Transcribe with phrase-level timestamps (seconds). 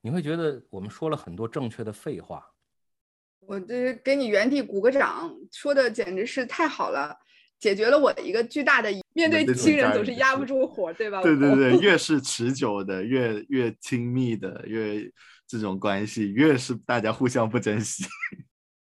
[0.00, 2.44] 你会觉得我们说了很多正确的废话。
[3.40, 7.18] 我这给你原地鼓个掌，说的简直是太好了，
[7.58, 11.22] 解决了我一个巨大的面对亲人总是压不住火，对吧？
[11.22, 15.10] 对对对，越是持久的，越越亲密的，越
[15.46, 18.04] 这种关系，越是大家互相不珍惜。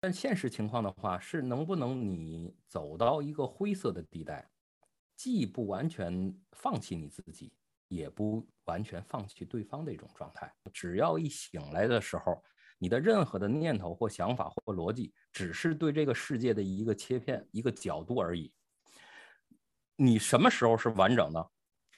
[0.00, 4.50] 但现实情况的话，是能不能你走到一个灰色的地带，
[5.16, 7.53] 既不完全放弃你自己，
[7.95, 10.50] 也不完全放弃对方的一种状态。
[10.72, 12.42] 只要一醒来的时候，
[12.78, 18.50] 你的任何的念头或想法或逻辑，只是对这个世界的一个切片、一个角度而已。
[19.97, 21.50] 你什么时候是完整的？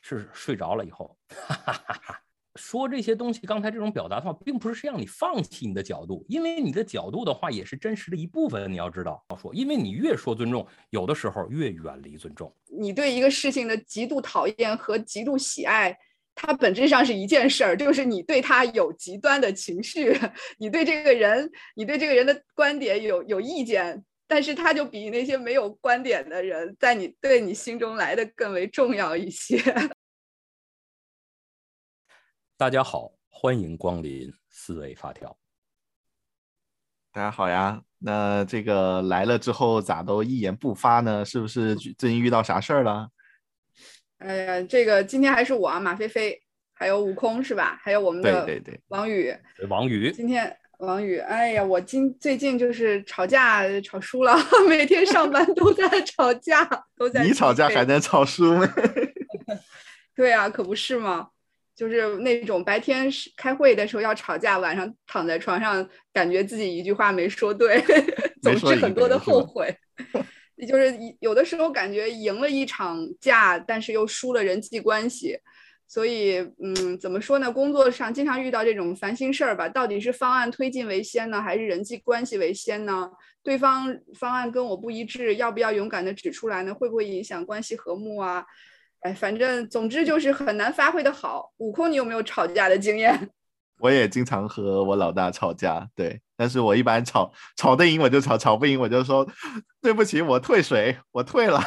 [0.02, 1.16] 是睡着了以后。
[1.28, 2.23] 哈哈哈哈
[2.56, 8.70] 说这些东西，刚才这种表达的话，并不是让你放弃你的角度，因为你的角度的话也是真实的一部分。
[8.72, 12.54] 你要知道，说，因为你越说尊重，有的时候越远离尊重。
[12.70, 15.96] 你对一个事情的极度讨厌和极度喜爱，
[16.34, 20.16] 它本质上是一件事儿，就是你对他有极端的情绪，
[20.58, 29.60] 你对这个人，你对这个人的观点有有意见，但是他就比那些没有观点的人，在你对你心中来的更为重要一些。
[32.56, 35.36] 大家好，欢迎光临思维发条。
[37.12, 41.25] 大家好呀，那这个来了之后咋都一言不发呢？
[41.25, 43.08] 是不是最近遇到啥事儿了？
[44.19, 46.41] 哎呀，这个今天还是我啊，马飞飞，
[46.72, 47.77] 还有悟空是吧？
[47.82, 49.34] 还有我们的对对对王宇，
[49.69, 50.12] 王宇。
[50.12, 54.32] 今天王宇，哎呀，我今最近就是吵架吵输了，
[54.70, 56.64] 每天上班都在吵架，
[56.97, 57.25] 都在。
[57.25, 58.69] 你吵架还能吵输吗？
[60.14, 61.30] 对啊，可不是吗？
[61.75, 67.83] 就是那种白天开会的时候要吵架，晚上躺在床上，感觉自己一句话没说对，
[68.42, 69.75] 总是很多的后悔。
[70.69, 75.36] 就是有的时候感觉赢了一场架，但是又输了人际关系。
[75.86, 77.53] 所以，嗯，怎么说呢？
[77.53, 79.69] 工作上经常遇到这种烦心事儿吧？
[79.69, 83.11] 到底是方案推进为先呢，还是人际关系为先呢？
[83.42, 86.72] 对方方案跟我不一致，要不要勇敢的指出来呢？
[86.72, 88.44] 会不会影响关系和睦啊？
[89.04, 91.53] 哎，反正总之就是很难发挥的好。
[91.59, 93.31] 悟空，你有没有吵架的经验？
[93.81, 99.28] 我也经常和我老大吵架，对，但是我一般吵吵得赢我就吵，吵不赢我就说
[99.82, 101.60] 对不起，我退水，我退了。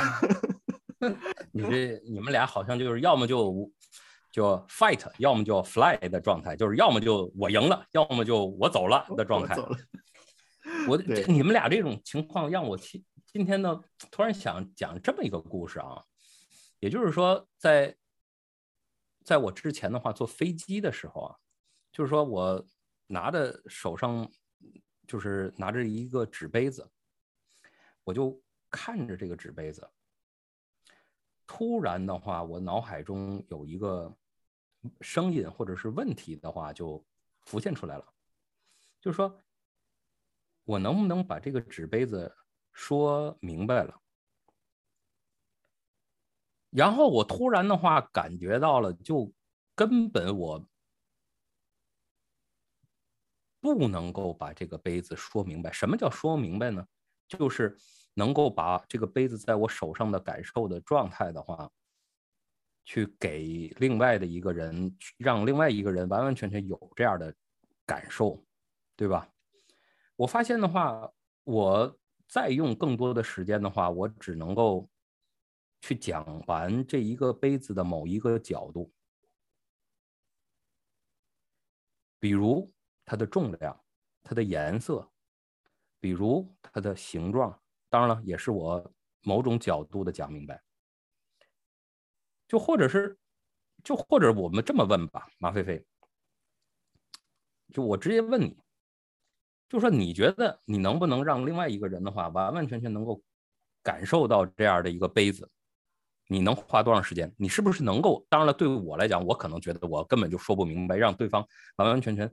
[1.53, 3.71] 你这你们俩好像就是要么就
[4.31, 9.55] 就 fight，要么就 fly 的状态，就是要么就我赢了，要么就我走了的状态。
[10.87, 16.01] 我 你们俩这种情况让我今今天呢突然想讲这么一个故事啊。
[16.79, 17.95] 也就是说，在
[19.23, 21.35] 在我之前的话，坐飞机的时候啊，
[21.91, 22.65] 就是说我
[23.07, 24.29] 拿着手上，
[25.07, 26.89] 就是拿着一个纸杯子，
[28.03, 29.89] 我就看着这个纸杯子。
[31.45, 34.15] 突然的话，我脑海中有一个
[35.01, 37.03] 声音或者是问题的话，就
[37.41, 38.13] 浮现出来了，
[38.99, 39.41] 就是说
[40.65, 42.35] 我能不能把这个纸杯子
[42.73, 44.01] 说明白了？
[46.69, 49.31] 然后我突然的话感觉到了，就
[49.73, 50.67] 根本我
[53.61, 55.71] 不能够把这个杯子说明白。
[55.71, 56.85] 什么叫说明白呢？
[57.27, 57.75] 就是
[58.13, 61.69] 能够把这个杯子在我手上的感受的状态的话，
[62.85, 67.33] 去给另外的一个人，让另外一个人完完全全有这样的
[67.85, 68.43] 感受，
[68.95, 69.27] 对吧？
[70.15, 71.09] 我发现的话，
[71.43, 71.97] 我
[72.27, 74.87] 再用更多的时间的话，我只能够。
[75.87, 78.91] 去讲完这一个杯子的某一个角度，
[82.19, 82.69] 比如
[83.05, 83.81] 它的重量、
[84.21, 85.09] 它的颜色，
[86.01, 87.57] 比如它的形状，
[87.89, 90.61] 当然了，也是我某种角度的讲明白。
[92.49, 93.17] 就或者是，
[93.81, 95.85] 就或者我们这么问吧，马飞飞，
[97.73, 98.57] 就我直接问你，
[99.69, 103.23] 就说你觉得你能不能让另外一个人的话，完完全全能够
[103.81, 105.49] 感受到这样的一个杯子？
[106.27, 107.33] 你能花多长时间？
[107.37, 108.25] 你是不是能够？
[108.29, 111.45] 当然了，对于我来讲，我可能觉得我根本就说不明白，让对方
[111.77, 112.29] 完完全全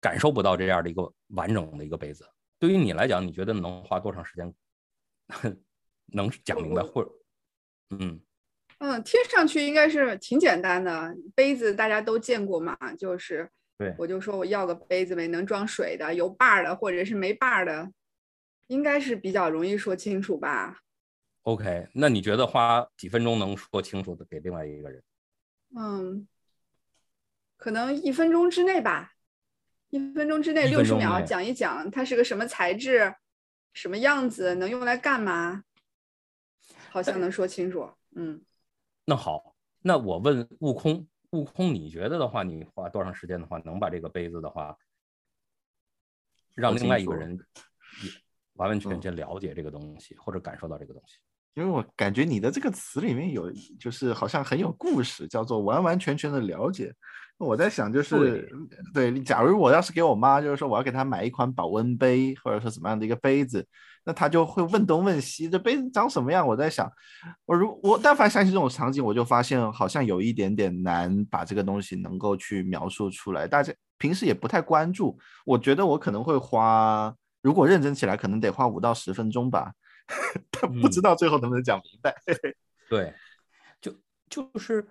[0.00, 2.28] 感受不到这样的一个完整的一个杯子。
[2.58, 4.54] 对于你来讲，你觉得能花多长时间
[6.12, 6.82] 能讲明白？
[6.82, 7.10] 或者，
[7.90, 8.20] 嗯
[8.78, 17.90] 嗯，听上去应该是挺简单的，杯子大家都见过嘛，就是对，我就说我要个杯子呗，能装水的，有把儿的或者是没把儿的，
[18.66, 20.80] 应该是比较容易说清楚吧。
[21.42, 25.02] OK，那你觉得花几分钟能说清楚的给另外一个人？
[25.74, 26.28] 嗯，
[27.56, 29.14] 可能一分钟之内吧，
[29.90, 33.14] 一分钟之内六十秒讲一讲它是个什么材质、
[33.72, 35.64] 什么样子，能用来干嘛，
[36.90, 37.90] 好像能说清楚。
[38.14, 38.44] 嗯，
[39.04, 44.76] 那好，那我问悟空，悟空，你觉得的话，你花多长时间的话，能把这个杯子的话，
[46.54, 47.36] 让另外一个人
[48.04, 48.10] 也
[48.52, 51.16] 完完全全了解这个东西，或者感受到这个东西？
[51.54, 56.92] 因为我感觉你的这个词里面有，就是好像很有故事，叫做完完全全的了解。
[57.38, 58.48] 我在想，就是
[58.94, 63.66] 对，假如我要是给我妈，就是说我要给她买一款保温杯，或者说怎么样的一个杯子，
[64.04, 66.46] 那她就会问东问西，这杯子长什么样？
[66.46, 66.88] 我在想，
[67.44, 73.48] 我如我但凡想起这种场景，我就发现好像有一点点难把这个东西能够去描述出来。
[73.48, 77.12] 大家平时也不太关注，我觉得我可能会花，
[77.42, 79.72] 如果认真起来，可能得花五到十分钟吧。
[80.50, 82.14] 但不知道最后能不能讲明白。
[82.88, 83.14] 对，
[83.80, 83.94] 就
[84.28, 84.86] 就是，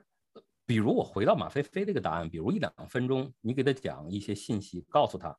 [0.65, 5.37] 比如我回到马飞飞这个答案，比如一两分钟，你给他讲一些信息，告诉他，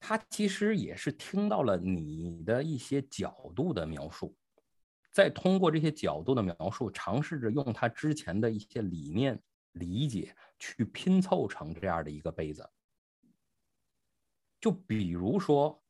[0.00, 4.36] 他其实也是听到了你的一些角度的描述，
[5.10, 9.42] 再通过这些角度的描述，尝试着用他之前的一些理念
[9.72, 12.68] 理解去拼凑成这样的一个杯子。
[14.60, 15.83] 就比如说。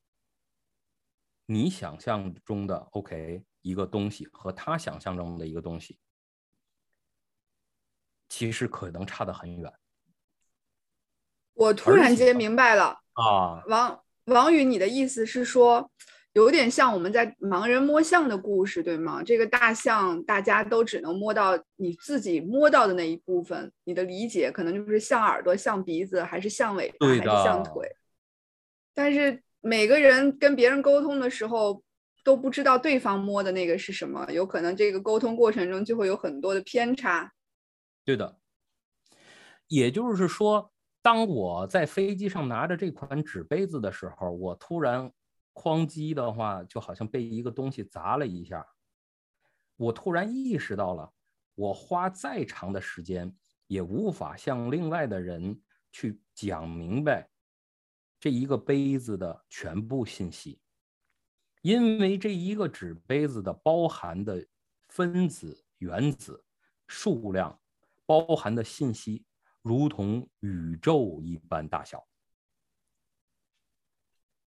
[1.46, 5.98] 你想象中的 OK 一个东西和他想象中的一个东西，
[8.30, 9.70] 其实可能差得很远。
[11.52, 15.90] 我突然间明白了啊，王王宇，你的意思是说，
[16.32, 19.22] 有点像我们在盲人摸象的故事，对吗？
[19.22, 27.96] 这个大象大家都只能摸到你自己摸到的那一部分，你的理解可能就是像耳朵、像鼻子，还是像尾巴，还是像腿，
[28.94, 29.43] 但是。
[29.66, 31.82] 每个人跟别人沟通的时候
[32.22, 37.32] 都不知道对方摸的那个是什么，有可能这个沟通过程中就会有很多的偏差。
[38.04, 38.38] 对的，
[39.68, 40.70] 也就是说，
[41.00, 45.10] 当我在飞机上拿着这款纸杯子的时候，我突然
[45.54, 48.66] 哐叽的话，就好像被一个东西砸了一下。
[49.76, 51.10] 我突然意识到了，
[51.54, 53.34] 我花再长的时间
[53.66, 55.58] 也无法向另外的人
[55.90, 57.30] 去讲明白。
[58.24, 60.58] 这一个杯子的全部信息，
[61.60, 64.46] 因为这一个纸杯子的包含的
[64.88, 66.42] 分子、原子
[66.86, 67.60] 数量，
[68.06, 69.26] 包含的信息
[69.60, 72.08] 如同宇宙一般大小。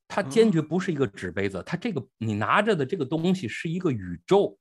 [0.08, 4.58] 它坚决不是一个纸杯子，它这个你拿着的这个东西是一个宇宙。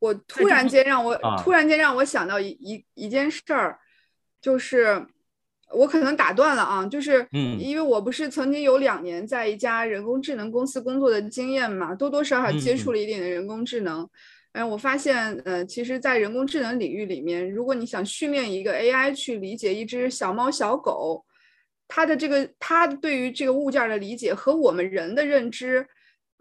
[0.00, 3.78] 我突然间让我突然间让我想到一一一件事儿，
[4.40, 5.06] 就是。
[5.72, 14.08] 我可能打断了啊，就是因为我不是曾经有两年在一家人工智能公司工作的经验嘛，多多少少接触了一点的人工智能。
[14.52, 21.22] 哎，我发现，呃，其实，在人工智能领域里面，如果你想训练一个 AI 去理解一只小猫小狗，
[21.86, 25.86] 它的这个它对于这个物件的理解和我们人的认知，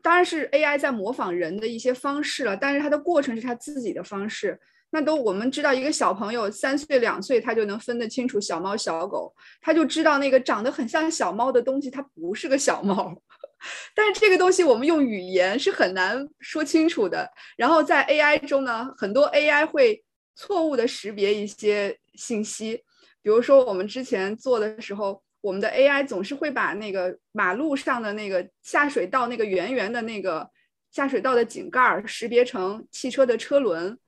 [0.02, 4.58] 当然是 AI 在模仿人的一些方式了，但是它的过程是它自己的方式。
[4.96, 13.14] 那都我们知道，一个小朋友三岁两岁，他就能分得清楚小猫小狗，他就知道那个长得很像小猫的东西，它不是个小猫。
[13.94, 17.30] 但是这个东西我们用语言是很难说清楚的。
[17.58, 20.02] 然后在 AI 中呢，很多 AI 会
[20.34, 22.76] 错误的识别一些信息，
[23.22, 30.50] 比如说我们之前做的时候，我们的 AI 总是会把那个马路上的那个下水道那个圆圆的那个
[30.90, 34.00] 下水道的井盖识别成汽车的车轮。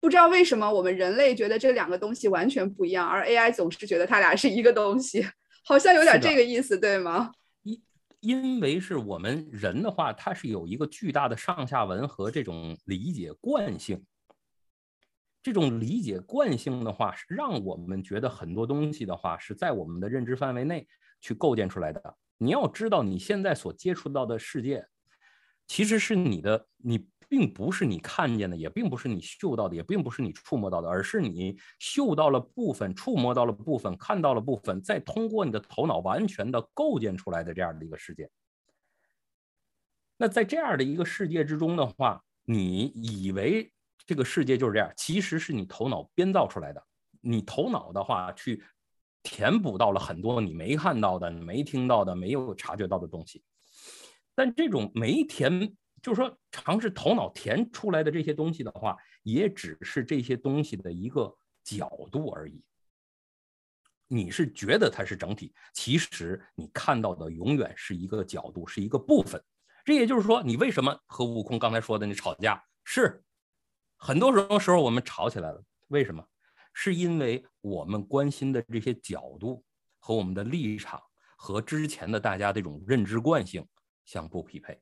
[0.00, 5.24] 不知道为什么我们人类觉得这两个东西完全不一样，而 AI 总是觉得它俩是一个东西，
[5.62, 7.30] 好像有点这个意思，对吗？
[7.62, 7.82] 因
[8.20, 14.02] 因为是我们人的话，它是有一个巨大的上下文和这种理解惯性。
[15.42, 20.88] 这种理解惯性的话，让我们觉得很多东西的话是在我们的认知范围内
[21.20, 22.16] 去构建出来的。
[22.38, 24.86] 你要知道，你现在所接触到的世界，
[25.66, 27.06] 其实是你的你。
[27.30, 38.28] 并不是你看见的，也并不是你嗅到的，也并不是你触摸到的，而是你嗅到了部分，触摸到了部分，看到了部分，再通过你的头脑完全的构建出来的这样的一个世界。
[40.16, 43.72] 那在这样的一个世界之中的话，你以为
[44.04, 46.84] 这个世界就是这样，其实是你头脑编造出来的。
[47.20, 48.60] 你头脑的话去
[49.22, 53.40] 填补到了很多你没看到的、你没听到的、没有察觉到的东西，
[54.34, 55.72] 但这种没填。
[56.02, 62.62] 就是说，尝试头脑填出来的这些东西的话，也只是这些东西的一个角度而已。
[64.08, 69.42] 你是觉得它是整体，其实你看到的永远是一个角度，是一个部分。
[69.84, 73.22] 这也就是说，你为什么和悟空刚才说的你吵架，是
[73.96, 76.24] 很多时候时候我们吵起来了，为什么？
[76.72, 79.64] 是因为我们关心的这些角度
[79.98, 81.00] 和我们的立场
[81.36, 83.66] 和之前的大家这种认知惯性
[84.04, 84.80] 相不匹配。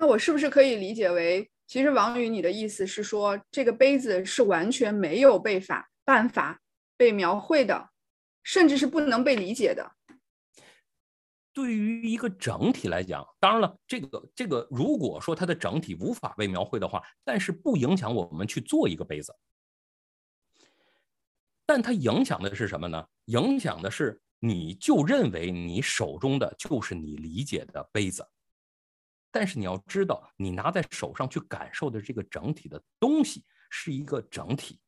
[0.00, 6.60] 那我是不是可以理解为，其实王宇，你的意思是说，这个杯子是完全没有被法办法
[6.96, 7.90] 被描绘的，
[8.44, 9.92] 甚至是不能被理解的。
[11.52, 19.34] 对于一个整体来讲，当然了，这个这个，如果说它的整体无法被描绘的话，但是不影响我们去做一个杯子。
[21.66, 23.04] 但它影响的是什么呢？
[23.24, 28.24] 影响的是你就认为你手中的就是你理解的杯子，
[29.38, 34.80] 但是你要知道，你拿在手上去感受的这个整体的东西是一个整体。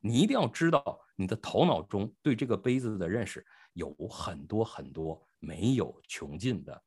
[0.00, 5.22] 你一定要知道，你的头脑中对这个杯子的认识有很多很多。
[5.40, 6.82] 没有穷尽的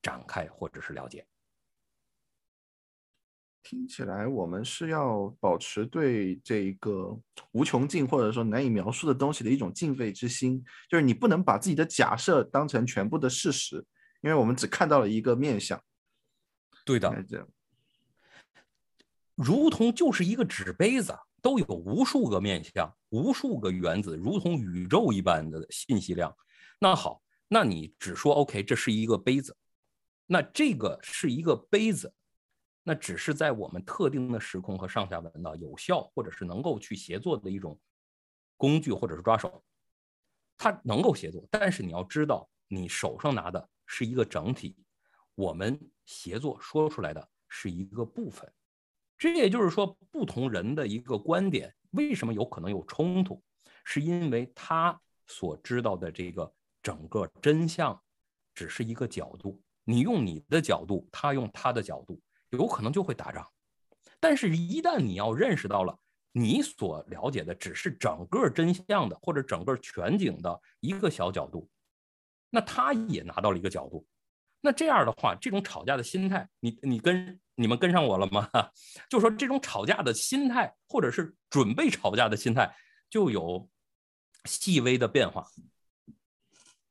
[0.00, 1.26] 展开或者是了解，
[3.62, 7.18] 听起来我们是要保持对这个
[7.50, 13.84] 无穷尽或者说难以描述的东西的一种敬畏之心，就是你不能把自己的假设当成全部的事实，
[14.22, 15.82] 因为我们只看到了一个面相。
[16.84, 17.46] 对的，
[19.34, 26.36] 如同就是一个纸杯子，都有无数个面相，无数个原子，如同宇宙一般的信息量。
[26.78, 27.22] 那好。
[27.54, 29.54] 那你只说 OK，这是一个杯子，
[30.24, 32.10] 那这个是一个杯子，
[32.82, 37.78] 那只是在我们特定的时空和上下文的有效或者是能够去协作的一种
[38.56, 39.62] 工具或者是抓手，
[40.56, 44.74] 它能够协作，但是你要知道，你手上拿的是一个整体，
[45.34, 48.52] 我们协作说出来的是一个部分，
[49.18, 53.42] 这也就是说，不同人的一个观点为什么有可能有冲突，
[53.84, 56.52] 是因为他所知道的这个。
[56.84, 58.02] 整个真相
[58.56, 63.48] 只是一个角度，你用你的角度，他用他的角度，有可能就会打仗。
[64.18, 65.96] 但是，一旦你要认识到了
[66.32, 71.70] 你所了解的只是整个真相的或者整个全景的一个小角度，
[72.50, 74.04] 那他也拿到了一个角度。
[74.64, 78.48] 那这样的话，这种吵架的心态，你你跟你们跟上我了吗？
[79.10, 82.74] 就说这种吵架的心态，或者是准备吵架的心态，
[83.10, 83.68] 就有
[84.44, 85.44] 细微的变化。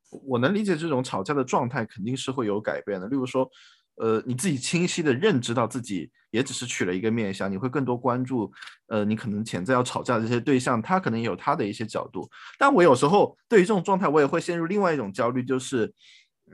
[0.09, 3.07] 我能理解这种吵架的状态肯定是会有改变的。
[3.07, 3.49] 例如说，
[3.95, 8.51] 呃，你自己清晰的认知到自己也只是取了一个面相，你会更多关注，
[8.87, 12.29] 呃，你可能潜在要吵架的这些对象，他可能也有他的一些角度。
[12.59, 15.93] 但我有时候对于这种状态，我也会陷入另外一种焦虑，就是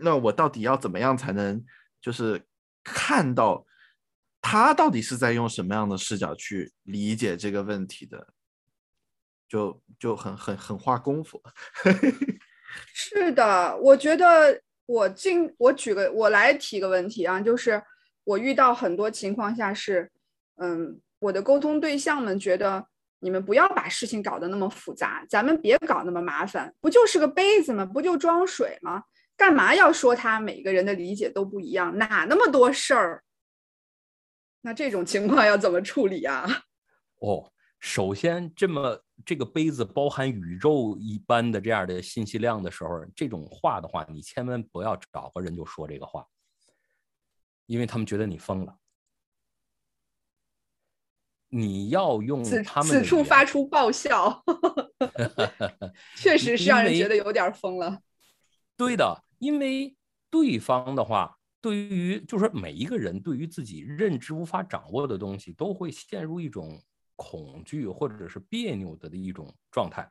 [0.02, 1.64] 那我到底要怎么样才能
[2.02, 2.42] 就是
[2.84, 3.66] 看到
[4.42, 8.28] 他到底是在用什么样的视角去理解这个问题的？
[9.48, 11.42] 就就很很很花功夫。
[12.94, 17.82] 是的，我觉得我进我举个我来提个问题啊，就是
[18.26, 20.12] 我遇到很多情况下是，
[20.58, 22.86] 嗯，我的沟通对象们觉得
[23.20, 27.86] 你们不要把事情搞得那么复杂，咱们别搞那么麻烦，不就是个杯子吗？
[27.86, 29.04] 不就装水吗？
[29.38, 31.98] 干嘛要说他每个人的理解都不一样？
[31.98, 33.24] 哪那么多事儿？
[34.62, 36.46] 那这种情况要怎么处理啊？
[37.22, 37.54] 哦。
[37.80, 46.26] 首先，这么这个杯子包含宇宙一般的这样的信息量的时候，这种话的话，你千万不要找个人就说这个话，
[47.68, 48.76] 因为他们觉得你疯了。
[51.50, 54.44] 你要用他们此处发出爆笑，
[56.18, 58.02] 确实是让人觉得有点疯了。
[58.76, 59.96] 对的，因为
[60.30, 66.82] 对方的话，对于就是每一个人对于自己认知无法掌握的东西，都会陷入一种。
[67.20, 70.08] 恐惧或者是别扭的的一种状态，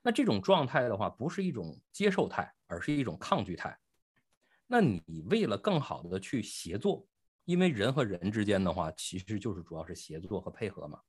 [0.00, 3.76] 那这种状态的话，不是一种接受态，而是一种抗拒态。
[4.68, 7.04] 那你为了更好的去协作，
[7.46, 11.00] 因为人和人之间的话，其实就是主要是协作和配合嘛。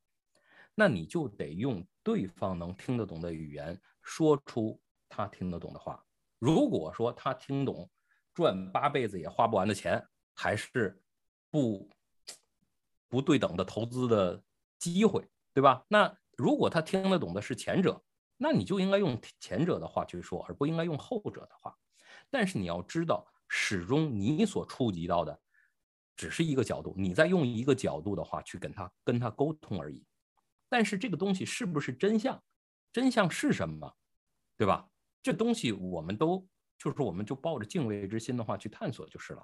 [0.74, 6.04] 那你就得用对方能听得懂的语言，说出他听得懂的话。
[6.40, 7.90] 如果说他听懂
[8.34, 11.02] 赚八辈子也花不完的钱，还是
[11.50, 11.90] 不
[13.08, 14.44] 不对等的投资的。
[14.80, 15.84] 机会，对吧？
[15.88, 18.00] 那如果他听得懂的是前者，
[18.38, 21.76] 那你就应该用前者的话去说，而不应该用后者的话。
[22.30, 25.42] 但是你要知道，始终你所触及到的
[26.16, 30.06] 只是一个角度，你在用一个角度的话去跟他跟他沟通而已。
[30.70, 32.44] 但是这个东西是不是真相？
[32.94, 33.96] 真相是什么？
[34.56, 34.88] 对吧？
[35.22, 36.46] 这东西我们都
[36.78, 39.44] 就是我们就抱着敬畏之心的话去探索就是了。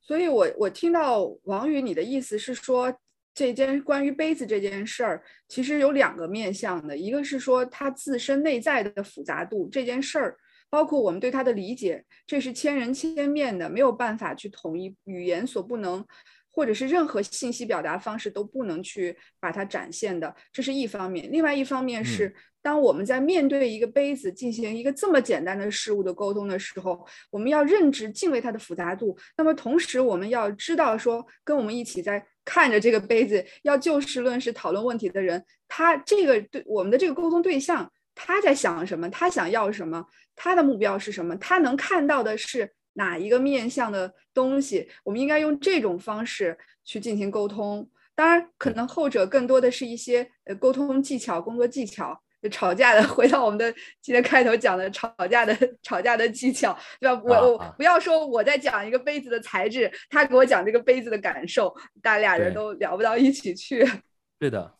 [0.00, 2.96] 所以我我听到王宇你的意思是说。
[3.36, 10.38] 这件关于杯子这件事儿，其实有两个面向的，一个是说它自身内在的复杂度，这件事儿
[10.70, 16.06] 包括我们对它的理解，这是千人千面的，没有办法去统一语言所不能，
[16.54, 21.28] 或者是任何信息表达方式都不能去把它展现的，这是一方面。
[21.32, 22.32] 另外一方面是，
[22.62, 29.18] 当我们在面对一个杯子进行一个这么简单的事物的沟通的时候，我们要认知、敬畏它的复杂度。
[29.36, 39.10] 那么同时，我们要知道说，跟我们一起在看着这个杯子，要就事论事讨论问题的人，他这个对我们的这个沟通对象，他在想什么？
[39.10, 40.06] 他想要什么？
[40.36, 41.36] 他的目标是什么？
[41.38, 42.70] 他能看到的是。
[42.94, 47.88] 哪一个面向的东西，我们应该用这种方式去进行沟通。
[48.14, 52.20] 当然，可能后者更多的是一些呃沟通技巧、工作技巧。
[52.50, 53.72] 吵架的， 回到我们的
[54.02, 57.18] 今天开头讲的吵架的 吵架的技巧，对吧？
[57.24, 63.82] 我我不要说我在讲一个杯子的材质，他给我讲这个杯子的感受，大家俩人都聊不到一起去。
[64.38, 64.74] 对的。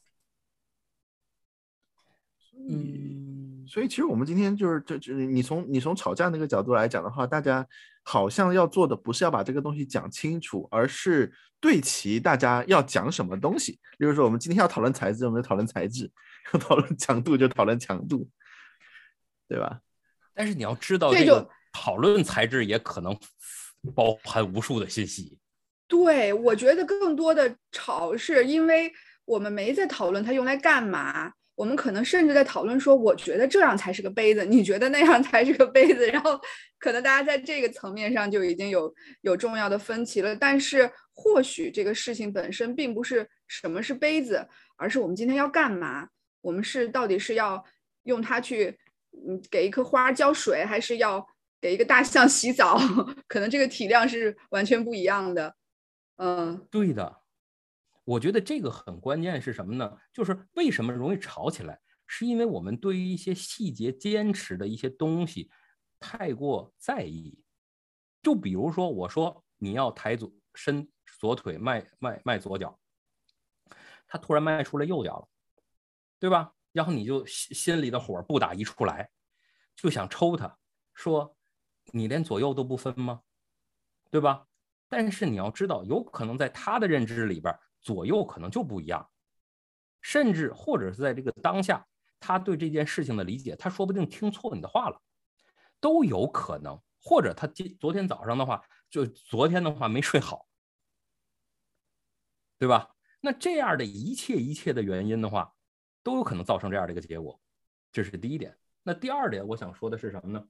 [2.69, 3.04] 嗯，
[3.67, 7.67] 所以其实我们今天就是，这这你从你从吵架那个角度来讲的话，大家。
[8.07, 13.81] 好像要做的不是要把这个东西讲清楚，而是对齐大家要讲什么东西。
[13.97, 16.07] 例如说，我们今天要讨论材质，我们就讨论材质；
[16.53, 18.29] 要讨论强度，就讨论强度，
[19.49, 19.81] 对吧？
[20.35, 23.19] 但是你要知道，这个讨论材质也可能
[23.95, 25.39] 包含无数的信息。
[25.89, 28.93] 对，我觉得更多的吵是因为
[29.25, 31.33] 我们没在讨论它用来干嘛。
[31.55, 36.41] 我们可能甚至在讨论说，我觉得这样才是个杯子，你觉得那样才是个杯子， 然后
[36.79, 40.35] 可能大家在这个层面上就已经有有重要的分歧了。
[40.35, 46.09] 但是或许这个事情本身并不是什么是杯子，而是我们今天要干嘛？
[46.41, 47.65] 我们是到底是要
[48.03, 48.77] 用它去
[49.13, 51.25] 嗯给一棵花浇水，还是要
[51.61, 52.79] 给一个大象洗澡？
[53.29, 55.55] 可能这个体量是完全不一样的。
[56.17, 57.24] 嗯，对的。
[58.05, 59.97] 我觉得这个很关键是什么呢？
[60.13, 65.51] 就是为什么容易吵起来，是因为我们对于一些细节坚持的一些东西
[65.99, 67.39] 太过在意。
[68.23, 70.87] 就比如说，我说你要抬左伸
[71.19, 72.79] 左腿迈迈迈左脚，
[74.07, 75.29] 他突然迈出了右脚了，
[76.19, 76.53] 对吧？
[76.73, 79.09] 然后你就心心里的火不打一处来，
[79.75, 80.59] 就想抽他，
[80.93, 81.37] 说
[81.93, 83.23] 你连左右都不分吗？
[84.11, 84.47] 对吧？
[84.89, 87.59] 但是你要知道，有可能在他的认知里边。
[87.85, 89.09] 左右可能就不一样，
[90.03, 91.87] 甚至或者是在这个当下，
[92.19, 95.01] 他对这件事情的理解，他说不定听错你的话了，
[95.79, 96.83] 都有可能。
[97.07, 100.47] 或者他今昨天早上的话，就昨天的话没睡好，
[102.59, 102.97] 对吧？
[103.21, 105.55] 那这样的一切一切的原因的话，
[106.03, 107.39] 都有可能造成这样的一个结果。
[107.93, 108.57] 这是第一点。
[108.83, 110.49] 那第二点，我想说的是什么呢？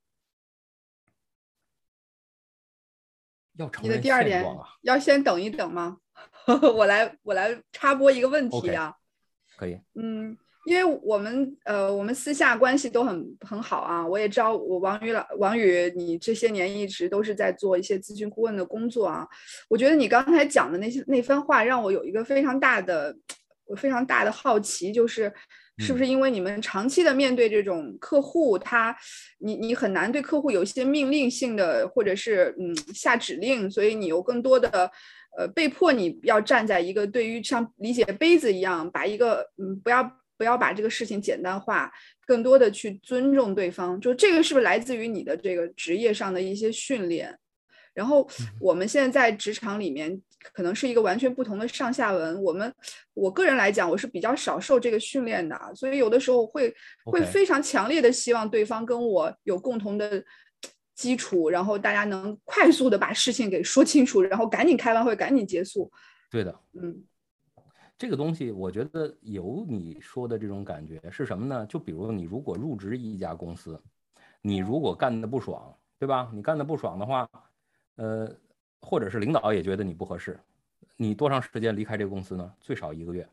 [3.56, 4.68] 要承认现状啊！
[4.82, 5.98] 要先等一等吗？
[6.46, 8.94] 我来，我来插播一个问题啊。
[9.56, 9.78] 可以。
[9.94, 10.36] 嗯，
[10.66, 14.06] 因为我们呃，我们私下关系都很很好啊。
[14.06, 19.26] 我也知道，我王宇老王宇，你这些年一直都是在做一些咨询顾问的工作啊。
[19.68, 23.16] 我觉得你刚才讲的那些那番话，让我有一个非常大的、
[23.76, 25.32] 非常大的好奇，就是
[25.78, 28.96] 是不是因为你们长期的面对这种客户，他
[29.38, 34.90] 你你很难对客户有一些命令性的，或者是嗯下指令，所以你有更多的。
[35.36, 41.90] 呃，被迫你要站在一个对于像理解杯子一样，把一个嗯，不要不要把这个事情简单化，
[42.24, 44.00] 更多的去尊重对方。
[44.00, 47.36] 就这个是不是来自于你的这个职业上的一些训练？
[47.92, 48.24] 然后
[48.60, 52.42] 我们现在在职场里面，可能是一个完全不同的上下文。
[52.42, 52.74] 我们
[53.14, 60.24] 我个人来讲，我是比较少受这个训练的，所以有的时候会会非常强烈的希望对方跟我有共同的。
[60.96, 65.90] 基础，然后大家能快速的把事情给说清楚，然后赶紧开完会，赶紧结束。
[66.30, 67.02] 对的，嗯，
[67.98, 71.66] 这个东西我觉得有你说的这种感觉是什么呢？
[71.66, 73.82] 就比如你如果入职一家公司，
[74.40, 76.30] 你如果干的不爽，对吧？
[76.32, 77.28] 你干的不爽的话，
[77.96, 78.32] 呃，
[78.84, 80.38] 或者是领导也觉得你不合适，
[80.96, 82.54] 你多长时间离开这个公司呢？
[82.60, 83.28] 最少一个月。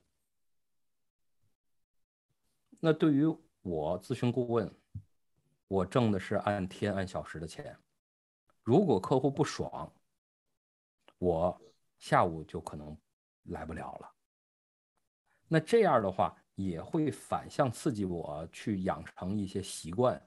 [2.80, 3.26] 那对于
[3.62, 4.74] 我咨询顾问。
[5.68, 7.74] 我挣的是按天按小时的钱，
[8.62, 9.90] 如果客户不爽，
[11.18, 11.62] 我
[11.98, 12.94] 下午就可能
[13.44, 14.14] 来不了了。
[15.48, 20.22] 那这样的话也会反向刺激我去养成一些习惯，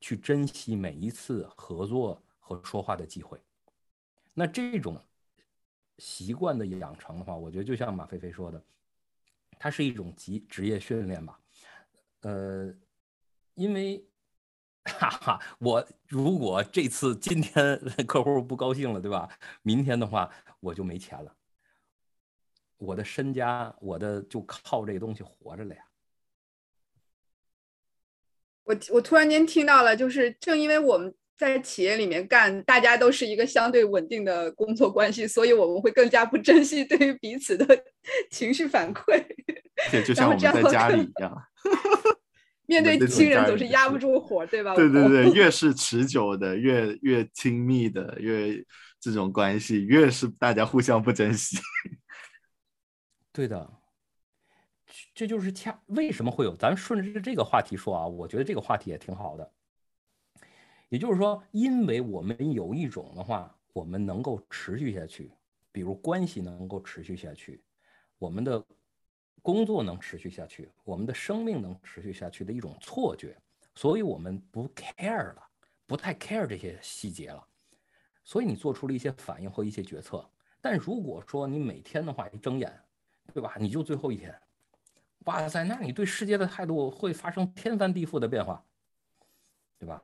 [0.00, 3.40] 去珍惜每一次合作和说话的机会。
[4.38, 4.98] 那这种
[5.98, 8.62] 习惯的养成的话，我觉得就像马飞飞说的，
[9.58, 11.40] 它是一种职职业训练吧。
[12.20, 12.72] 呃，
[13.54, 14.04] 因为。
[14.88, 19.28] 哈哈，我如果这次今天客户不高兴了，对吧？
[19.60, 21.36] 明天的话我就没钱了，
[22.78, 25.84] 我的身家，我的就靠这个东西活着了呀。
[28.62, 37.64] 我我突然间听到了，就是正因为我们在企业里面干，大家都是一个相对稳定的工作关系，所以我们会更加不珍惜对于彼此的
[38.32, 39.24] 情绪反馈。
[39.92, 41.40] 对，就像我们在家里一样，
[42.66, 44.74] 面对亲人总是压不住火，对吧？
[44.74, 48.60] 对对对， 越是持久的，越越亲密的，越
[48.98, 51.56] 这种关系，越是大家互相不珍惜。
[53.32, 53.70] 对的，
[55.14, 58.04] 这就是恰为什么会有咱顺着这个话题说啊？
[58.04, 59.52] 我觉得这个话题也挺好的。
[60.88, 65.30] 也就是说，因为我们有一种的话，我们能够持续下去，
[65.70, 67.62] 比如关系能够持续下去，
[68.18, 68.64] 我们的
[69.42, 73.36] 工作能持续下去，我们的生命能持续下去的一种错觉，
[73.74, 75.42] 所以我们不 care 了，
[75.86, 77.46] 不太 care 这些细节了，
[78.24, 80.28] 所以你做出了一些反应和一些决策。
[80.60, 82.72] 但如果说你每天的话一睁眼，
[83.32, 83.54] 对吧？
[83.60, 84.34] 你就最后一天，
[85.26, 88.64] 哇塞，那你对世界的态度会发生天翻地覆的变化，
[89.78, 90.02] 对吧？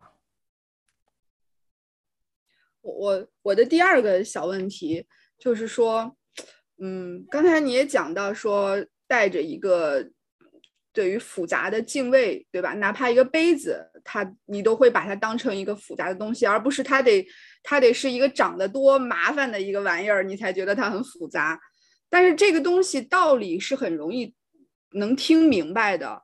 [2.84, 5.06] 我我我的第二个小问题
[5.38, 6.14] 就是说，
[6.78, 10.06] 嗯，刚才你也讲到说，带着一个
[10.92, 12.74] 对于复杂的敬畏，对吧？
[12.74, 17.26] 哪怕一个杯子，它你都会把它当成一个复杂的东西，而不是它得
[17.62, 21.58] 它得是一个长得多麻烦的一个玩意儿，你才觉得它很复杂。
[22.10, 24.34] 但是这个东西道理是很容易
[24.92, 26.22] 能听明白的，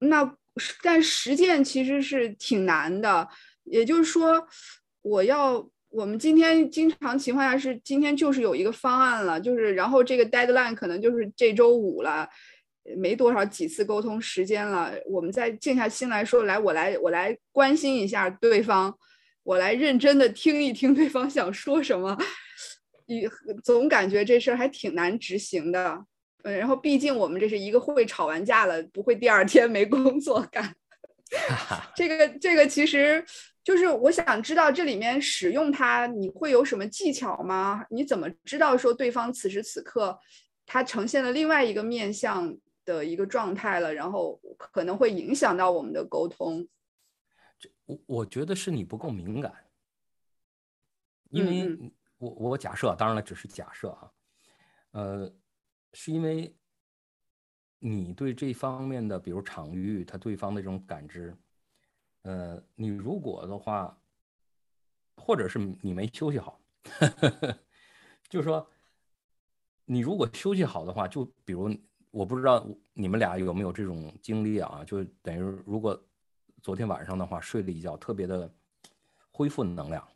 [0.00, 0.36] 那
[0.82, 3.26] 但实践其实是挺难的。
[3.64, 4.46] 也就是说，
[5.00, 5.70] 我要。
[5.94, 12.28] 我们今天经常情况下是今天就是有一个方案了，就是然后这个 deadline 可能就是这周五了，
[12.96, 18.92] 没多少几次沟通时间了，我们再静下心来说，来我来我来关心一下对方，
[19.44, 22.18] 我来认真的听一听对方想说什么，
[23.06, 23.28] 你
[23.62, 26.04] 总感觉这事儿还挺难执行的，
[26.42, 30.74] 嗯，然后毕竟我们这是一个会吵完架了，不会第二天没工作干，
[31.94, 33.24] 这个这个其实。
[33.64, 37.84] 就是我想知道这里面使用它，你会有什么技巧吗？
[37.88, 40.16] 你怎么知道说对方此时此刻
[40.66, 46.68] 他呈现了另外一个面相的一个状态了，然后可能会影响到我们的沟通？
[47.58, 49.52] 这我我觉得是你不够敏感，
[51.30, 54.10] 因为我我假设，当然了，只是假设啊，
[54.90, 55.34] 呃，
[55.94, 56.54] 是因为
[57.78, 61.34] 你对这方面的，比如场域，他对方的这种感知。
[62.24, 63.96] 呃，你如果的话，
[65.16, 66.58] 或者是你没休息好，
[68.28, 68.66] 就是说，
[69.84, 71.74] 你如果休息好的话，就比如
[72.10, 76.02] 我不知道你们俩有没有这种经历啊，就等于如果
[76.62, 78.50] 昨天晚上的话睡了一觉，特别的
[79.30, 80.06] 恢复能量，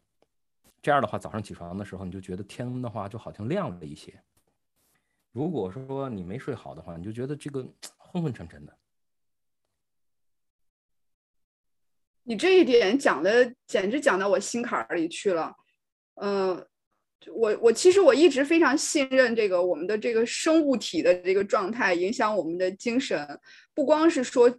[0.81, 4.18] 这样的话早上起床的时候你就觉得天的话就好像亮了一些。
[5.31, 7.62] 如果说你没睡好的话，你就觉得这个
[7.99, 8.75] 昏昏沉沉的。
[12.29, 15.51] 你这一点讲的简直讲到我心坎儿里去了，
[16.21, 16.62] 嗯，
[17.33, 23.41] 我我其实我一直非常信任这个我们的这个生物体的这个状态影响我们的精神，
[23.73, 24.55] 不光是说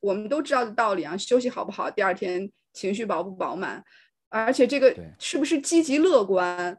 [0.00, 3.84] 我们都知道的道理啊，休息好不好，第二天情绪饱不饱满，
[4.28, 6.76] 而且这个是不是积极乐观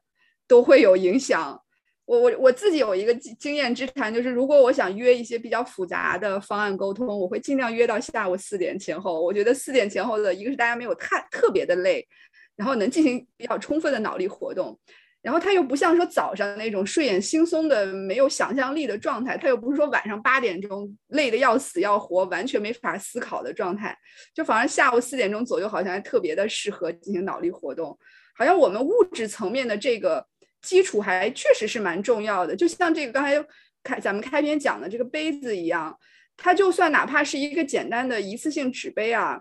[0.49, 1.63] 都会有影响。
[2.05, 9.19] 我我我自己有一个经经验之谈，就是如果我想约一些比较复杂的方案沟通，我会尽量约到下午四点前后。
[9.19, 12.07] 我觉得四点前后的一个是大家没有太特别的累，
[12.55, 14.79] 然后能进行比较充分的脑力活动，
[15.23, 23.97] 然后他又不像说早上那种睡眼惺忪的没有想象力的状态，他又不是说晚上八点钟累得要死要活完全没法思考的状态，
[24.31, 27.97] 就反而下午四点钟左右好像还特别的适合进行脑力活动，
[28.37, 30.23] 好像我们物质层面的这个。
[30.65, 33.47] 基础还确实是蛮重要的，就像这个刚才
[33.83, 35.95] 开咱们开篇讲的这个杯子一样，
[36.35, 39.39] 它就算哪怕是一个简单的一次性纸杯啊，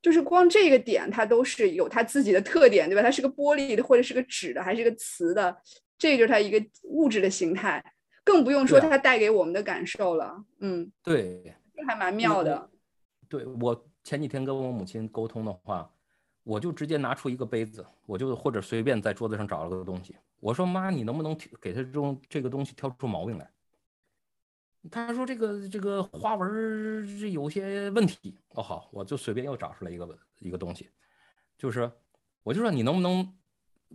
[0.00, 3.02] 就是光这个点它都是有它自己的特点，对吧？
[3.02, 5.56] 它是个玻璃的，或者是个纸的，还是个瓷的，
[5.98, 7.84] 这就是它一个物质的形态，
[8.22, 10.44] 更不用说它带给我们的感受了。
[10.60, 12.70] 嗯，对，这还蛮妙的。
[13.28, 15.90] 对我前几天跟我母亲沟通的话。
[16.46, 20.14] 我就直接拿出一个杯子，我就或者随便在桌子上找了个东西。
[20.44, 23.50] 我说：“妈，你能不能给他这种这个东西挑出毛病来？”
[24.92, 30.90] 他说：“这个这个花纹是有些问题。”哦，好，我就随便又找出来一个一个东西，
[31.56, 31.90] 就是
[32.42, 33.26] 我就说你能不能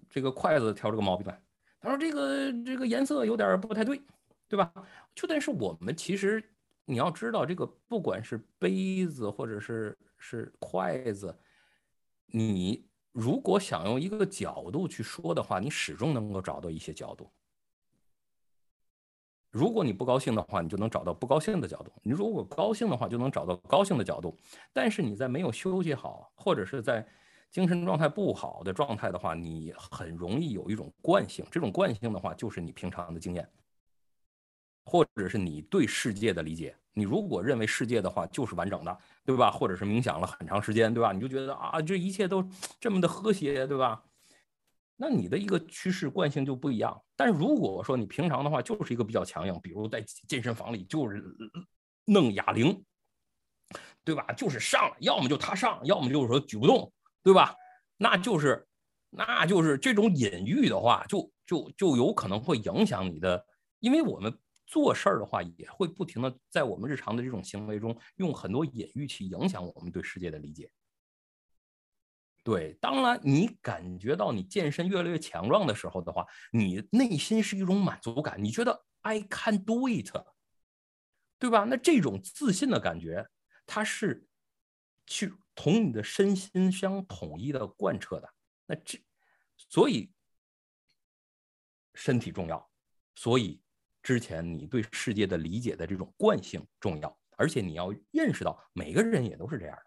[0.10, 1.40] 这个筷子挑出个毛病来？
[1.80, 4.02] 他说：“这个这个颜色有点不太对，
[4.48, 4.74] 对吧？”
[5.14, 6.44] 就但是我们其实
[6.86, 11.38] 你要知道，这个不管是杯子或者是是筷子。
[12.32, 17.30] 你如果想用一个角度去说的话，你始终能够找到一些角度。
[19.52, 24.38] 如果你不高兴的话，你就能找到不高兴的角度；你如果高兴的话，就能找到高兴的角度。
[24.72, 27.04] 但是你在没有休息好，或者是在
[27.50, 33.50] 精神状态不好的状态的话，你很容易有一种惯性，这种惯性的话就是你平常的经验，
[34.86, 36.78] 或者是你对世界的理解。
[37.00, 39.50] 你如果认为世界的话就是完整的，对吧？
[39.50, 41.14] 或者是冥想了很长时间，对吧？
[41.14, 42.46] 你就觉得啊，这一切都
[42.80, 44.04] 这么的和谐，对吧？
[44.98, 47.02] 那你的一个趋势惯性就不一样。
[47.16, 51.24] 但如果说你平常的话就是一个比较强硬，比如在健身房里就是
[52.04, 52.84] 弄哑铃，
[54.04, 54.26] 对吧？
[54.34, 56.92] 就是上，要么就他上，要么就是说举不动，
[57.24, 57.56] 对吧？
[57.96, 58.68] 那就是，
[59.10, 63.46] 那就是这种隐喻的话，就就就有可能会影响你的，
[63.80, 64.38] 因为我们
[64.70, 70.72] 做事儿的话也会不停的在我们日常的这种行为中用很多隐喻去影响我们对世界的理解。
[72.44, 80.12] 对，当然，你感觉到你健身越来越强壮的时候的话，你内心是一种满足感，你觉得 I can do it，
[81.40, 81.64] 对吧？
[81.64, 83.28] 那这种自信的感觉，
[83.66, 84.28] 它是
[85.08, 88.32] 去同你的身心相统一的贯彻的。
[88.68, 89.04] 那这，
[89.58, 90.12] 所以
[91.96, 92.72] 身体重要，
[93.16, 93.62] 所以
[94.02, 99.84] 之前你对世界的理解的这种惯性重要，而且你要认识到每个人也都是这样的。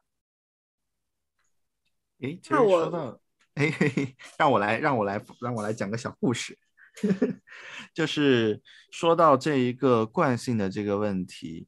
[2.28, 3.20] 哎，说到，
[3.54, 6.56] 哎，让我来，让我来，让我来讲个小故事，
[7.92, 11.66] 就是说到这一个惯性的这个问题，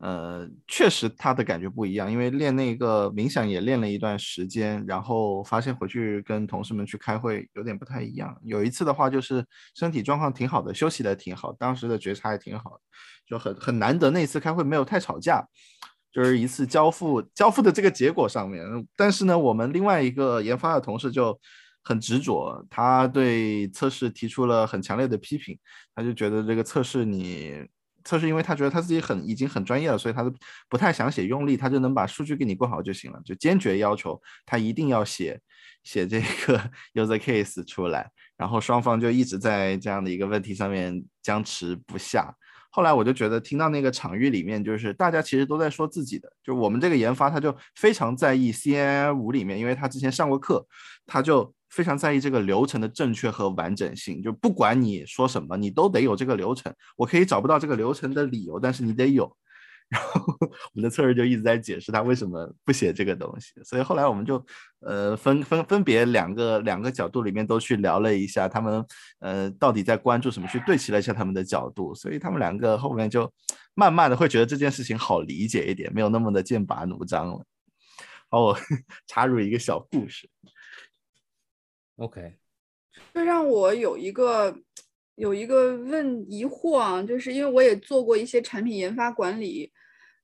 [0.00, 8.36] 呃，确实他的感觉不一样，因为练那个冥想也练了一段时间，然后发现回去跟同事们去开会有点不太一样。
[8.42, 12.80] 有一次的话，就是身体状况挺好的，休息的挺好，当时的觉察也挺好，
[13.26, 15.46] 就很很难得那次开会没有太吵架。
[16.12, 18.64] 就是一次交付，交付的这个结果上面，
[18.96, 21.38] 但是呢，我们另外一个研发的同事就
[21.84, 25.56] 很执着，他对测试提出了很强烈的批评，
[25.94, 27.64] 他就觉得这个测试你
[28.10, 30.32] 测试，因为他觉得他自己很已经很专业了，所以他都
[30.68, 35.40] 不太想写用力，他就能把数据给你过好就行了，就坚决要求他一定要写
[35.84, 36.58] 写这个
[36.94, 42.34] use case 出来，然后双方就一直在这样的一个问题上面僵持不下。
[42.72, 50.64] 后来我就觉得，听到那个场域里面，就是大家其实都在说自己的，就我们这个研发，他就非常在意 C I I 五里面，因为他之前上过课，
[51.04, 54.22] 他就非常在意这个流程的正确和完整性。
[54.22, 56.72] 就不管你说什么，你都得有这个流程。
[56.96, 59.36] 我可以找不到这个流程的理由，但是你得有。
[59.88, 64.40] 然后我们的测试就一直在解释他为什么不写这个东西，所以后来我们就
[64.82, 68.86] 呃分分分别两个两个角度里面都去聊了一下，他们
[69.18, 73.28] 呃到底在关注什么，去对齐了一下他们的角度，所以他们两个后面就
[73.74, 77.44] 慢慢的会觉得这件事情好理解一点，没有那么的剑拔弩张了。
[78.28, 78.56] 好，我
[79.08, 80.30] 插入一个小故事。
[82.00, 82.34] OK，
[83.14, 84.54] 这让我有一个。
[85.16, 89.70] 有一个问疑惑啊，就是因为我也做过一些产品研发管理，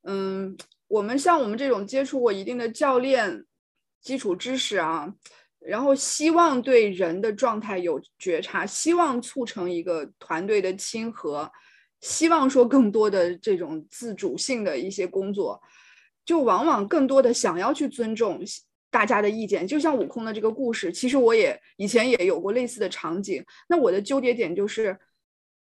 [0.04, 0.56] 嗯，
[0.88, 3.44] 我们像我们这种接触过一定的教练
[4.00, 5.12] 基础知识啊，
[5.60, 11.52] 然后希望对人的状态有觉察，希望促成一个团队的亲和，
[12.00, 15.60] 希望说更多的这种自主性的一些工作，
[16.24, 18.40] 就往往更多的想要去尊重。
[18.90, 23.44] 大家的意见，就像悟空的这个故事，其实我也以前也有过类似的场景。
[23.68, 24.98] 那我的纠结点就是，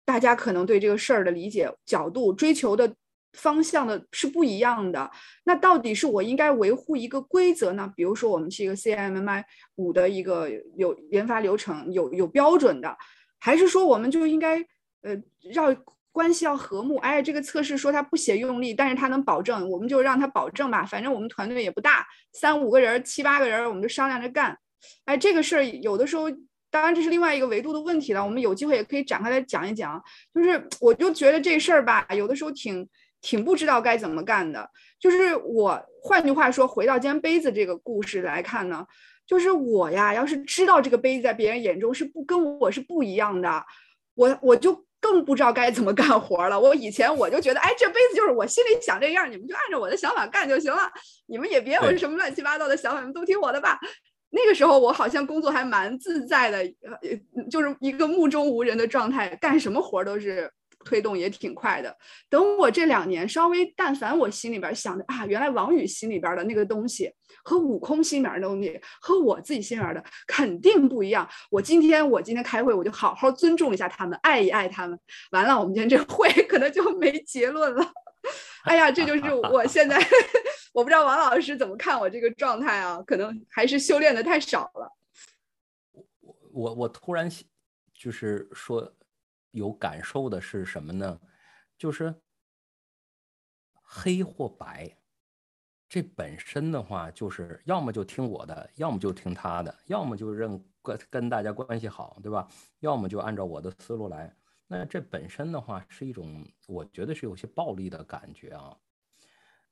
[0.05, 2.94] 大家可能对这个事儿的理解角度、追求的
[3.33, 5.11] 方向的是不一样的。
[5.44, 7.92] 那到底是我应该维护一个规则呢？
[7.97, 9.42] 比如说，我们是一个 CMMI
[9.77, 12.97] 五的一个有研发流程、有有标准的，
[13.40, 14.59] 还是说我们就应该
[15.03, 15.14] 呃
[15.53, 15.75] 绕？
[16.18, 20.85] 关系要和睦，哎，这个测试说他不写用力，但是他能保证，我们就让他保证吧。
[20.85, 24.59] 反正我们团队也不大，三五个人、七八个人，我们就商量着干。
[25.04, 26.28] 哎，这个事儿有的时候，
[26.72, 28.24] 当然这是另外一个维度的问题了。
[28.24, 30.02] 我们有机会也可以展开来讲一讲。
[30.35, 32.88] 就是 我就觉得这事儿吧，有的时候挺
[33.20, 34.68] 挺不知道该怎么干的。
[34.98, 38.85] 就是我换句话说，回到今天杯子这个故事来看呢，
[39.24, 43.64] 就是我呀，要是知道这个杯子在别人眼中是不跟我是不一样的，
[44.16, 44.88] 我我就。
[45.00, 46.58] 更不知道该怎么干活了。
[46.58, 50.90] 我以前我就觉得，哎，这辈子就是我心里想这样，你们就按照我的想法干就行了。
[51.26, 53.78] 你们也别有什么乱七八糟的想法，你们都听我的吧。
[54.30, 60.50] 那个时候我好像工作还蛮自在的，呃，就是一个目中无人的状态，干什么活都是。
[60.88, 61.94] 推动也挺快的。
[62.31, 67.12] 等我这两年稍微，但凡我心里边想的啊，原来王宇心里边的那个东西
[67.44, 71.29] 和悟空心里边的东西和我自己心里边的肯定不一样。
[71.51, 74.98] 我今天我今天开会，我就好好尊重一下他们，爱一爱他们。
[75.33, 77.92] 完了，我们今天这会可能就没结论了。
[78.64, 79.98] 哎呀，这就是我现在，
[80.72, 83.03] 我不知道王老师怎么看我这个状态啊？
[83.07, 84.90] 可能还是修炼的太少了。
[85.92, 87.31] 我我我突然
[87.92, 88.90] 就是说。
[89.59, 91.21] 有感受的是什么呢？
[91.77, 92.14] 就是
[93.83, 94.99] 黑或白，
[95.88, 102.49] 这本身的话，就是要么就听我的，要么就听他的，要么就认跟跟大家关系好，对吧？
[102.81, 104.35] 要么就按照我的思路来。
[104.66, 108.77] 那这本身的话是一种，我觉得是有些暴力的感觉啊。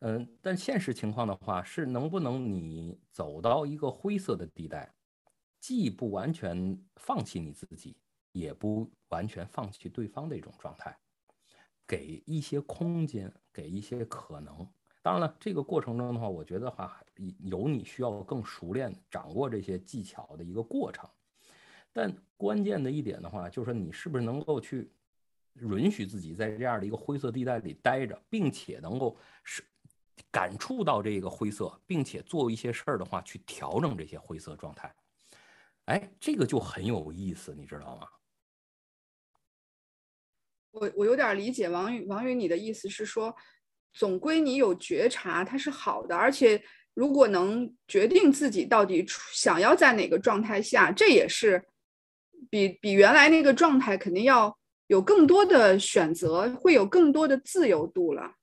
[0.00, 4.94] 嗯，但现实情况的话是能不能你走到一个灰色的地带，
[5.60, 7.96] 既不完全放弃你自己，
[8.36, 10.94] 也不完全放弃对方的一种状态，
[11.86, 14.68] 给一些空间，给一些可能。
[15.00, 17.02] 当然了，这个过程中的话，我觉得话
[17.38, 21.08] 有你需要更熟练掌握这些技巧的一个过程。
[21.94, 24.92] 但关键的一点的话，就是说你是不是能够去
[25.54, 29.64] 允许自己在这样的一个灰色地带里待着，并且能够是
[30.30, 34.94] 感触到这个灰色，并且做一些事儿的话，去调整这些灰色状态。
[35.86, 38.08] 哎，这个就很有意思，你知道吗？
[40.80, 43.34] 我我有点理解王宇，王宇，你的意思是说。
[43.98, 46.62] 总归你有觉察，它是好的，而且
[46.92, 51.64] 如果能决定自己到底想要在哪个状态下，这也是
[52.50, 54.54] 比比原来那个状态肯定要
[54.88, 58.34] 有更多的选择，会有更多的自由度了。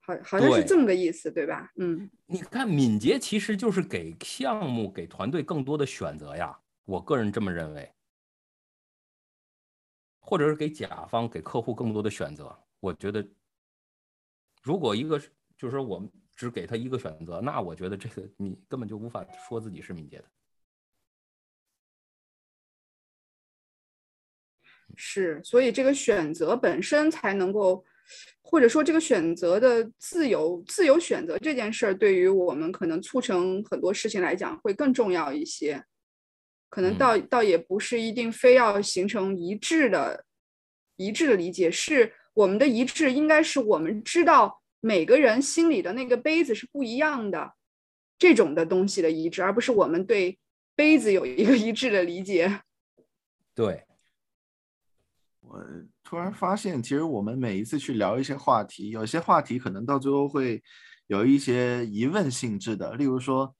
[0.00, 1.70] 好，好像是这么个意思，对吧？
[1.78, 7.92] 嗯，你看，敏捷其实就是给项目、给团队更多的选择呀，我个人这么认为，
[10.24, 13.26] 或者是给甲方、给客户更多的选择，我觉得。
[14.62, 15.18] 如果一个
[15.58, 20.24] 就是说我们只给他一个选择，那我觉得这个你根本就无法说自己是敏捷的。
[24.96, 27.84] 是，所以这个选择本身才能够，
[28.40, 35.84] 或者说这个选择的自由、自由选择这件事儿，对于我们可能促成很多事情来讲会更重要一些。
[36.74, 40.24] 可能倒倒也不是一定非要形成一致的、
[40.96, 42.12] 一致的理解是。
[42.34, 47.54] 我们的一致应该是我们知道每个人心里的那个杯子是不一样的，
[48.18, 50.36] 这种的东西的一致，而不是我们对
[50.74, 52.62] 杯子有一个一致的理解。
[53.54, 53.84] 对，
[55.42, 55.64] 我
[56.02, 60.60] 突然发现，其实我们每一次去聊一些话题，有些话题可能到最后会
[61.06, 63.54] 有一些疑问性质的，例如说，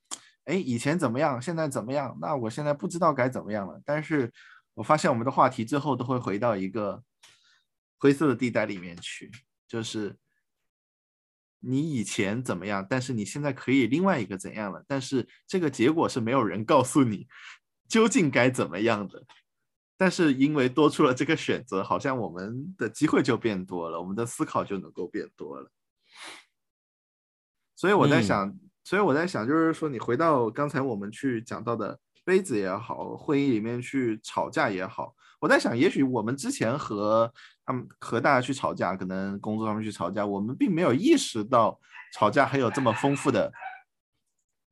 [0.44, 2.16] 哎，以前怎么样，现在怎么样？
[2.20, 3.80] 那我现在不知道该怎么样了。
[3.84, 4.32] 但是
[4.74, 7.02] 我发现我们的话题最后都会回到一个。
[7.96, 9.30] 灰色的地带里面去，
[9.66, 10.14] 就是
[11.60, 17.26] 你以前怎么样，但是你现在可以另外一个怎样了，但是这个结果是没有人告诉你
[17.88, 19.24] 究竟该怎么样的。
[19.96, 25.70] 但是因为多出了这个选择，好像我们的机会就变多了，我们的思考就能够变多了。
[27.74, 28.54] 所以我在想，
[28.84, 35.14] 所以我在想，就是说，你回到刚才我们去讲到的杯子也好，会议里面去吵架也好。
[35.40, 37.32] 我在想，也许我们之前和
[37.64, 41.80] 他们和大家去吵架，可能工作上面去吵架，我们并没有意识到
[42.12, 43.52] 吵架还有这么丰富的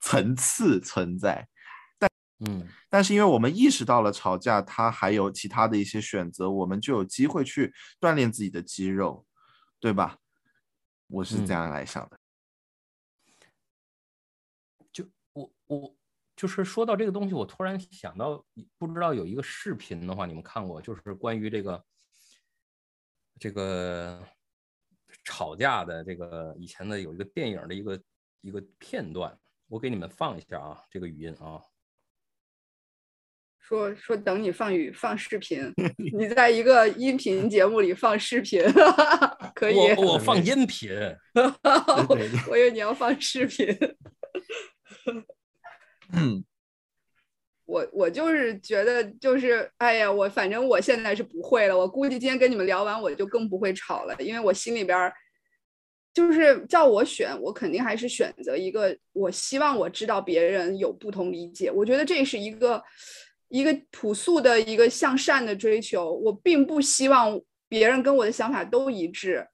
[0.01, 1.48] 层次存在。
[1.98, 2.11] 但
[2.46, 9.25] 嗯，但是因为我们意识到了吵架，它还有其他的一些选择，我们就有机会去锻炼自己的肌肉，
[9.81, 10.16] 对吧？
[11.09, 12.18] 我是这样来想的。
[15.72, 15.96] 我我。
[16.35, 18.42] 就是说到这个东西，我突然想到，
[18.78, 20.80] 不知道有一个视频的话，你们看过？
[20.80, 21.85] 就是关于这个
[23.38, 24.26] 这个
[25.24, 28.02] 吵架的这个以前的有一个电影的一个
[28.40, 31.61] 一个片段，我给你们放一下啊，这个语音啊。
[33.61, 35.70] 说说等你放语放视频，
[36.18, 38.62] 你在一个音频节目里放视频，
[39.54, 39.76] 可以？
[39.76, 40.90] 我我放音频，
[42.48, 43.66] 我以为你要放视频。
[46.12, 46.44] 嗯，
[47.66, 51.77] 我我就是觉得就是，哎呀，我反正我现在是不会了。
[51.77, 55.12] 我估计今天跟你们聊完，我就更不会吵了，因为我心里边
[56.12, 61.70] 就是叫我选，我肯定还是选择一个，我希望我知道别人有不同理解。
[61.70, 62.83] 我觉得这是一个
[63.48, 66.12] 一个朴素的一个向善的追求。
[66.12, 69.46] 我并不希望别人跟我的想法都一致。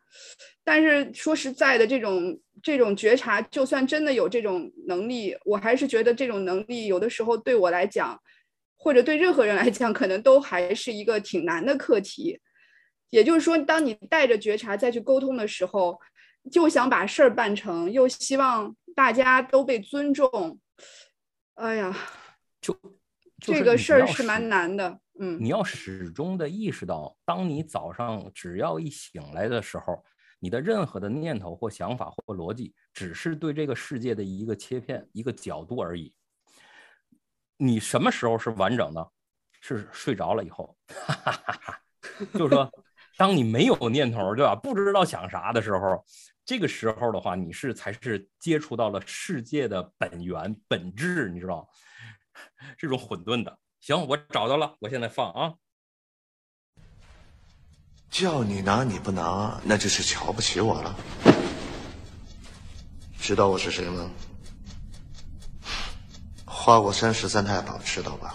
[0.70, 8.20] 但是说实在的，这种这种觉察，就算真的有这种能力，我还是觉得这种能力有的时候对我来讲，
[8.76, 12.38] 或者对任何人来讲，可能都还是一个挺难的课题。
[13.08, 15.98] 也就是说，当你带着觉察再去沟通的时候，
[16.52, 20.60] 就想把事儿办成，又希望大家都被尊重。
[21.54, 21.96] 哎呀，
[22.60, 22.78] 就
[23.40, 25.00] 这个事儿是蛮难的。
[25.18, 30.04] 嗯，你要始终的意识到，当你早上只要一醒来的时候。
[30.38, 36.14] 你的任何的念头或想法或逻辑，只是对这个世界的一个切片、一个角度而已。
[37.56, 39.10] 你什么时候是完整的？
[39.60, 40.78] 是睡着了以后，
[42.34, 42.70] 就是说，
[43.16, 44.54] 当你没有念头，对吧？
[44.54, 46.04] 不知道想啥的时候，
[46.44, 51.68] 这个时候的话，你是才是接触到了世界的本源本质，你知道？
[52.78, 53.58] 这种混沌的。
[53.80, 55.54] 行，我找到了，我现在放啊。
[58.10, 60.94] 叫你拿你不拿，那就是瞧不起我了。
[63.20, 64.10] 知道我是谁吗？
[66.44, 68.34] 花果山十三太保知道吧？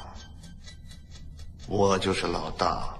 [1.67, 2.93] 我就是老大。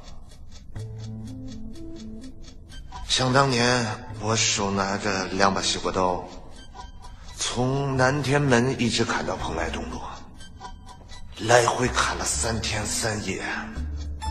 [3.08, 3.86] 想当年，
[4.20, 6.28] 我手拿着两把西瓜刀，
[7.38, 10.02] 从南天门一直砍到蓬莱东路，
[11.48, 13.44] 来回砍了三天三夜，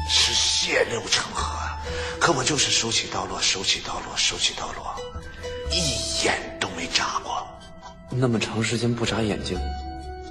[0.09, 1.62] 是血流成河。
[2.23, 4.95] 可我就是手起刀落，手起刀落，手起刀落，
[5.73, 7.45] 一眼都没眨过。
[8.11, 9.59] 那么长时间不眨眼睛，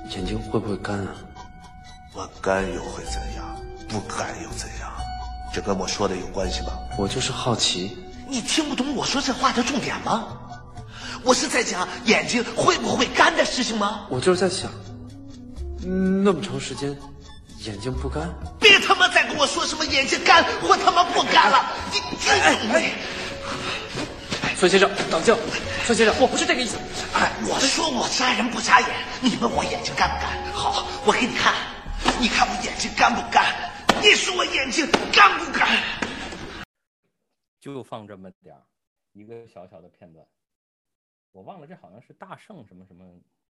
[0.09, 1.13] 眼睛会不会干啊？
[2.13, 3.59] 我干又会怎样？
[3.89, 4.89] 不干又怎样？
[5.53, 6.67] 这跟我说的有关系吗？
[6.97, 7.97] 我就是好奇。
[8.25, 10.29] 你听不懂我说这话的重点吗？
[11.25, 14.05] 我是在讲眼睛会不会干的事情吗？
[14.09, 14.71] 我就是在想，
[16.23, 16.97] 那么长时间。
[17.65, 18.27] 眼睛不干，
[18.59, 21.71] 别他妈再跟我说什么眼睛干或他妈不干了！
[21.91, 22.89] 你你，
[24.55, 25.35] 孙先生，冷静。
[25.85, 26.77] 孙先生，我不是这个意思。
[27.13, 28.89] 哎，我说我杀人不眨眼，
[29.21, 30.51] 你问我眼睛干不干？
[30.53, 31.53] 好，我给你看，
[32.19, 33.45] 你看我眼睛干不干？
[34.01, 35.77] 你说我眼睛干不干？
[37.59, 38.63] 就放这么点儿，
[39.13, 40.25] 一个小小的片段，
[41.31, 43.05] 我忘了，这好像是大圣什么什么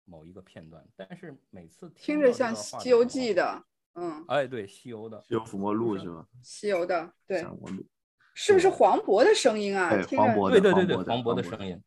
[0.06, 3.64] 某一个片段，但是每次听着像《西游记》的。
[3.94, 6.26] 嗯，哎，对，西游的，西游伏魔录是吗？
[6.42, 7.86] 西游的，对，降魔录，
[8.34, 9.90] 是不是黄渤的声音啊？
[10.18, 11.82] 黄渤的，对对对对，黄渤的声音，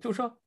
[0.00, 0.38] 就是说，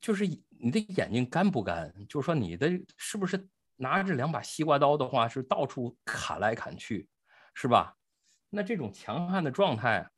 [0.00, 1.92] 就是你的眼睛干不干？
[2.08, 7.08] 就是说你的是不是拿着两把西瓜刀的话，是到处砍来砍去，
[7.54, 7.96] 是吧？
[8.50, 10.08] 那这种强悍的状态，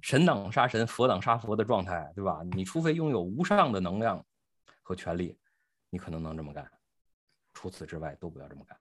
[0.00, 2.40] 神挡杀神，佛挡杀佛的状态，对吧？
[2.52, 4.24] 你除非拥有无上的能量
[4.82, 5.36] 和权力，
[5.90, 6.70] 你可能能这么干。
[7.64, 8.78] 除此之外，都不要这么干。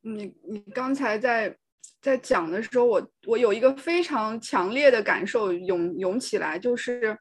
[0.00, 1.56] 你你刚才在
[2.00, 7.16] 在讲的时候，我我有一个非常强烈的感受涌涌起来，就是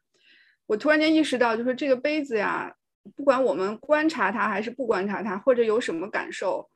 [0.65, 2.73] 我突然间意识到，就是这个杯子呀，
[3.15, 6.67] 不管我们观察它还是不观察它，或者有什么感受，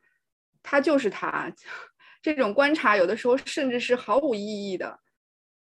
[0.62, 1.52] 它就是它。
[2.22, 5.00] 这种观察有的时候甚至是毫无意义的。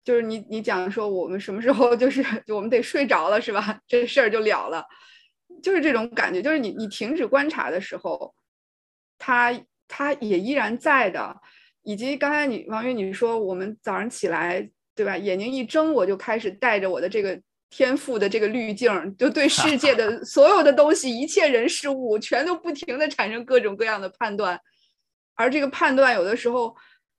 [0.02, 3.80] 就是你你讲说我们什么时候就是我们得睡着了是吧？
[3.86, 4.84] 这事儿就了了。
[5.61, 8.34] 就是这种感觉，就是你你停止观察的时候，
[9.18, 9.52] 它
[9.86, 11.40] 它也依然在的。
[11.82, 15.16] 以及刚才你王云你说，我们早上起来，对吧？
[15.16, 17.40] 眼睛一睁，我就开始带着我的这个
[17.70, 24.61] 天赋的这个滤镜，就对世界的 所有的东西、一切人事物，全都不停的产生各种各样的判断。
[25.34, 26.76] 而这个判断有的时候，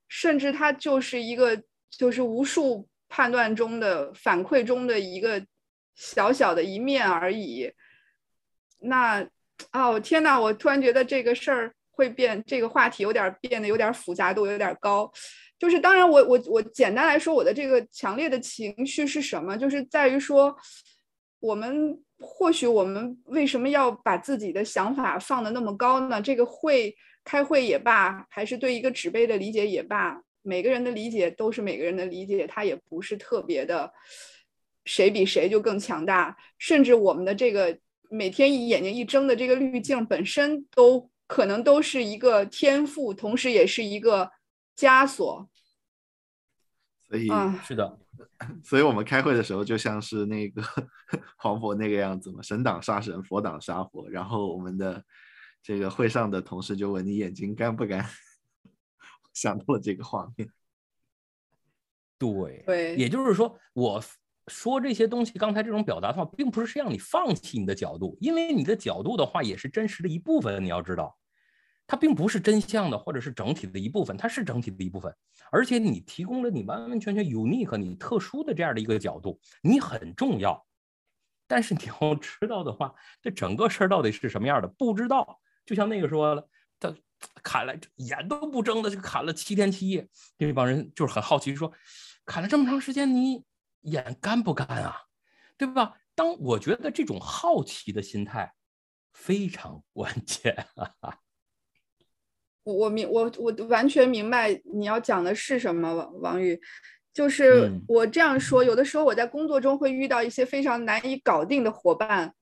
[0.09, 5.43] 甚至它就是一个，就是无数判断中的反馈中的一个
[5.95, 7.71] 小小的一面而已。
[8.82, 9.25] 那，
[9.73, 10.39] 哦天哪！
[10.39, 15.11] 我突然觉得这个事儿会变，这个话题有点变得有点复杂度有点高。
[15.59, 19.55] 就是当然，我我我简单来说，我的这个强烈的情绪是什么？
[19.55, 20.55] 就是在于说，
[21.39, 26.19] 我们或许我们为什么要把自己的想法放的那么高呢？
[26.19, 33.93] 这个会开会也罢，还是对一个纸杯的理解也罢，每个人的理解都是每个人的理解，它也不是特别的，
[34.86, 37.77] 谁比谁就更强大，甚至我们的这个。
[38.14, 44.30] 每天一眼睛一睁的这个滤镜本身都可能都是一个天赋，同时也是一个
[44.76, 45.49] 枷锁。
[47.07, 47.30] 所以
[47.64, 47.99] 是的，
[48.66, 50.62] 所以我们开会的时候就像是那个
[51.39, 54.09] 黄渤那个样子嘛，神挡杀神，佛挡杀佛。
[54.09, 55.01] 然后我们的
[55.64, 58.05] 这个会上的同事就问你眼睛干不干？
[59.34, 60.49] 想到了这个画面。
[62.20, 64.03] 对对，也就是说我。
[64.47, 70.63] 说这些东西，刚才这种表达的话，并不是让你放弃你的角度，因为你的角度的话也是真实的一部分。
[70.63, 71.15] 你要知道，
[71.85, 75.15] 它并不是真相的，或者是整体的一部分，它是整体的一部分。
[75.51, 80.65] 而且你提供了你完完全全 unique、你特殊的这样的一个角度，你很重要。
[81.47, 85.39] 但是你要知道的话，这整个事儿到底是什么样的，不知道。
[85.65, 86.47] 就像那个说了，
[86.79, 86.93] 他
[87.43, 91.71] 砍了眼都不睁的就砍了七天七夜，这帮人就是很好奇，说
[92.25, 93.43] 砍了这么长时间，你。
[93.82, 94.95] 眼干不干啊，
[95.57, 95.97] 对吧？
[96.13, 98.53] 当我觉得这种好奇的心态
[99.13, 100.67] 非常关键。
[102.63, 106.59] 我我明我我完全明白你要讲的是什么，王王宇。
[107.13, 112.34] 就是我这样说，有的时候我在工作中会遇到一些非常难以搞定的伙伴，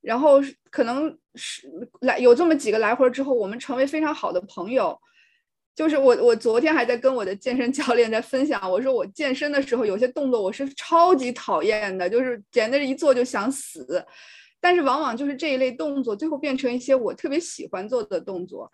[0.00, 0.40] 然后
[0.70, 1.68] 可能是
[2.02, 4.96] 来有这么几个来回之后，我们成为非常好的朋友。
[5.74, 14.04] 就是我，我昨天还在跟我的健身教练在分享，我说我健身的时候有些动作我是超级讨厌的，就是简直一做就想死。
[14.60, 18.70] 但是往往就是这一类动作，最后变成一些我特别喜欢做的动作。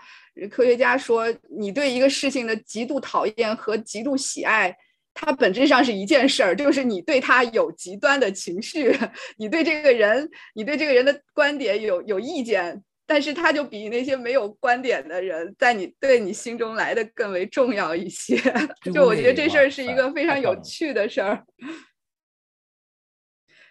[0.51, 4.76] 科学家说，你对一个事情的极度讨厌和极度喜爱，
[5.14, 8.94] 它本质上是一件事儿，就是你对他有极端的情绪，
[9.38, 12.82] 你对这个人，你对这个人的观点有有意见。
[13.11, 18.36] 但是他就比那些没有观点的人，在你对你心中来的更为重要一些。
[18.92, 21.42] 就我觉得这事儿是一个非常有趣的事儿。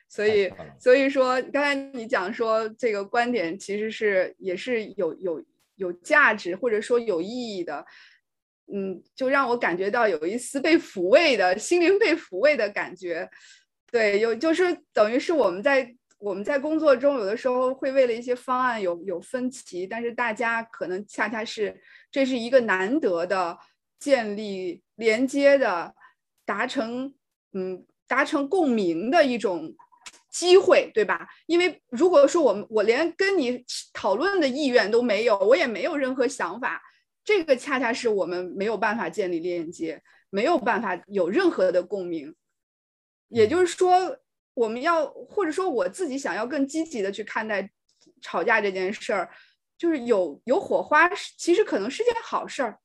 [0.10, 7.86] 所以，所以说刚才你讲说这个观点其实是也是有有有价值或者说有意义的，
[8.74, 13.30] 嗯，就让我感觉到有一丝被抚慰的心灵被抚慰的感觉。
[13.92, 15.96] 对，有就是等于是我们在。
[16.20, 21.80] 我们在工作中有的时候会为了一些方案有有分歧，但是大家可能恰恰是
[22.12, 23.58] 这是一个难得的
[24.00, 25.94] 建立连接的
[26.44, 27.14] 达成
[27.54, 29.76] 嗯达成共鸣的一种
[30.32, 31.28] 机会，对吧？
[31.46, 33.64] 因为如果说我们我连跟你
[33.94, 36.82] 讨论的意愿都没有，我也没有任何想法，
[37.24, 40.02] 这个恰恰是我们没有办法建立链接，
[40.32, 42.36] 没有办法有任何的共鸣，
[43.28, 44.18] 也就是说。
[44.58, 47.70] 我们要，或者说我自己想要更积极的去看待
[48.22, 49.30] 吵架这件事儿，
[49.78, 52.80] 就是有有火花，其实可能是件好事儿，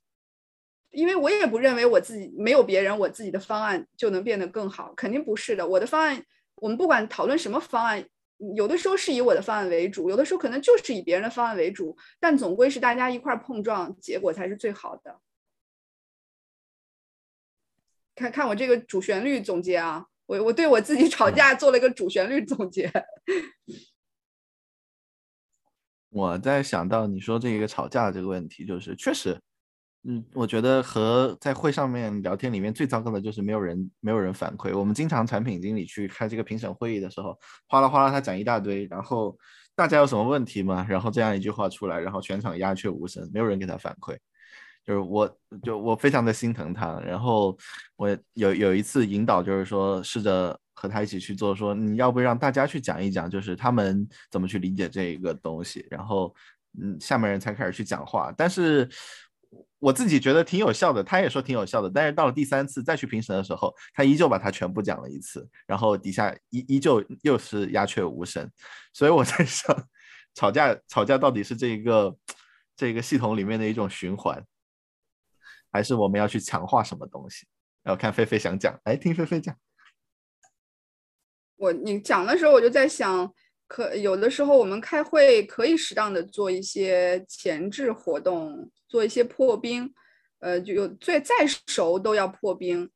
[0.91, 5.67] 因为我也不认为我自己没有别人，我自己的方案就能变得更好，肯定不是的。
[5.67, 6.23] 我的方案，
[6.57, 8.07] 我们不管讨论什么方案，
[8.55, 15.19] 有的时候是以我的方案为主，有的时候可能就是以别人的方案为主，但总归是大家一块碰撞，结果才是最好的。
[18.15, 20.09] 看看我这个主旋律总结啊。
[20.33, 22.91] 我我对我自己吵架做了一个主旋律总结。
[26.09, 29.39] 我在想到你说这个吵架的这个问题，就是确实，
[30.05, 34.77] 嗯，我觉得和在会上面聊天里面最糟糕的就是没有人没有人反馈。
[34.77, 39.37] 我们经常产品经理去开这个评审会议的时候，哗啦哗啦他讲一大堆，然后
[39.75, 40.87] 大家有什么问题吗？
[40.89, 44.17] 然后这样一句话出来，然后全场鸦雀无声，没有人给他反馈。
[44.85, 47.01] 就是我，就我非常的心疼他。
[47.01, 47.57] 然后
[47.97, 55.87] 我有有一次引导，就是说试着和他一起去做，说你要不让大家去讲一讲，就是他们怎么去理解这个东西。
[55.91, 56.35] 然后，
[56.81, 58.33] 嗯，下面人才开始去讲话。
[58.37, 58.89] 但是
[59.79, 61.89] 我自己觉得挺有效的，他也说挺有效的。
[61.89, 68.51] 但是到了第三次再去评审的时候，他依旧把它全部讲了一次，然后底下依依旧又是鸦雀无声。
[68.93, 69.77] 所以我在想，
[70.35, 72.17] 吵架吵架到底是这一个
[72.77, 74.43] 这个系统里面的一种循环。
[75.73, 77.47] 还是我们要去强化什么东西？
[77.85, 79.57] 要看菲菲想讲，哎，听菲菲讲。
[81.57, 83.33] 我你讲的时候，我就在想，
[83.67, 89.93] 可有的时候我们开会可以适当的做一些前置活动，做一些破冰，
[90.41, 91.35] 呃，就有最再
[91.67, 92.91] 熟都要破冰。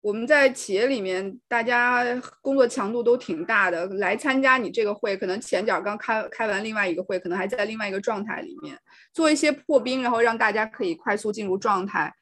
[0.00, 2.04] 我们在企业里面，大家
[2.40, 8.78] 工作强度都挺大的，来参加你这个会，可能前脚刚开开完另外一个会，可能还在另外一个状态里面，
[9.12, 12.14] 做一些破冰，然后让大家可以快速进入状态，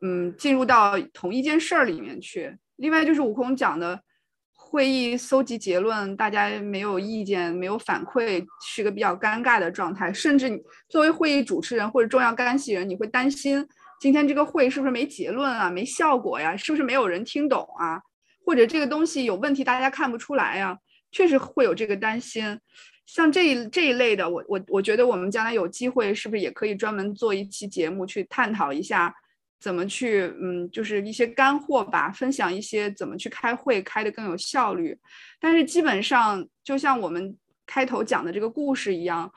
[0.00, 2.56] 嗯，进入到同一件事儿里面去。
[2.76, 4.00] 另外就是悟空讲的，
[4.52, 10.50] 会议搜集结论，大家没有意见，没有反馈，是个比较尴尬的状态，甚至
[10.88, 13.66] 作为会议主持人或者重要干系人，你会担心。
[14.00, 15.70] 今天这个会是不是没结论啊？
[15.70, 16.56] 没效果呀？
[16.56, 18.00] 是不是没有人听懂啊？
[18.44, 20.76] 或者这个东西有问题，大家看不出来呀？
[21.12, 22.58] 确实会有这个担心。
[23.06, 29.14] 像这一这一类的，我我我觉得我们将来有机会，是不是也可以专门做一期节目去探讨一下，
[29.60, 34.98] 怎么去嗯，就是一些干货吧，分享一些怎么去开会开的更有效率。
[35.40, 37.36] 但是基本上就像我们
[37.66, 39.32] 开头讲的这个故事一样，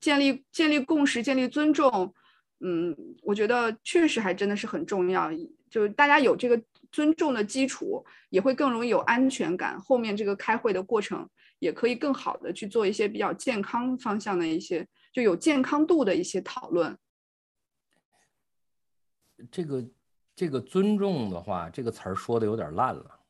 [0.00, 2.14] 建立建立共识，建立尊重。
[2.60, 5.30] 嗯，我觉得确实还真的是很重要，
[5.68, 6.58] 就是大家有这个
[6.90, 9.78] 尊重的基础，也会更容易有安全感。
[9.78, 16.96] 后面这个开会的过程也可以更好的去做一些比较健康方向的一些，就有健康度的一些讨论。
[19.50, 19.84] 这个
[20.34, 23.20] 这个尊重的话，这个词儿说的有点烂了。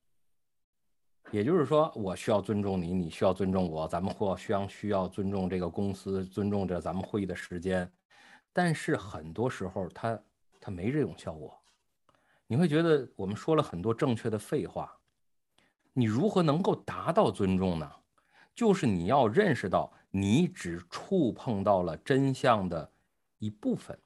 [1.33, 7.91] 也就是说，我需要尊重你，你需要尊重我，咱们或需要需要尊重这个公司，尊重着咱们会议的时间。
[8.53, 10.19] 但是很多时候，它
[10.61, 11.57] 它没这种效果。
[12.47, 14.97] 你会觉得我们说了很多正确的废话。
[15.93, 17.91] 你如何能够达到尊重呢？
[18.55, 22.91] 就是你要认识到，你只触碰到了真相的
[23.39, 23.99] 一部分，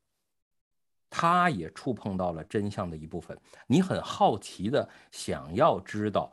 [1.10, 3.36] 他也触碰到了真相的一部分。
[3.66, 6.32] 你很好奇的想要知道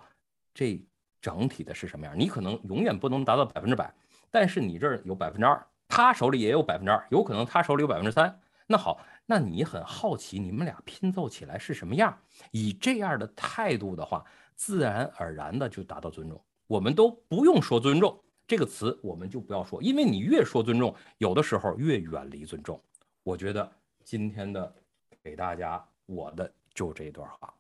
[0.54, 0.80] 这
[1.20, 2.18] 整体的是什么样。
[2.18, 3.94] 你可能永远不能达到百分之百，
[4.32, 5.66] 但是你这儿有百分之二。
[5.90, 8.40] 他手里也有百分之二，有可能他手里有百分之三。
[8.68, 12.18] 那好，那你很好奇你们俩拼凑起来是什么样？
[12.52, 14.24] 以这样的态度的话，
[14.56, 16.40] 自然而然的就达到尊重。
[16.68, 22.78] 我们都不用说尊重这个词，我们就不要说，因为你越说尊重，有的时候越远离尊重。
[23.24, 23.72] 我觉得
[24.08, 24.74] 今天的
[25.22, 27.54] 给大家我的就这一段话。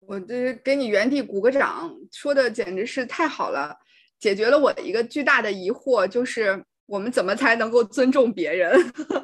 [0.00, 3.74] 我这给你原地鼓个掌，说的简直是太好了，
[4.18, 8.70] 解决了我的一个巨大的疑惑，就是我们怎么才能够尊重别人？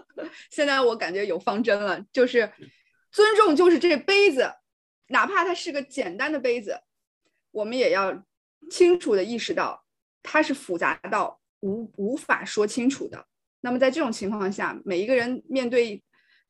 [0.51, 2.51] 现在我感觉有方针了，就是
[3.11, 4.51] 尊重就是这杯子，
[5.09, 6.80] 哪怕它是个简单的杯子，
[7.51, 8.24] 我们也要
[8.70, 9.84] 清楚的意识到
[10.22, 13.26] 它是复杂到无无法说清楚的。
[13.67, 16.01] 那么在这种情况下，每一个人面对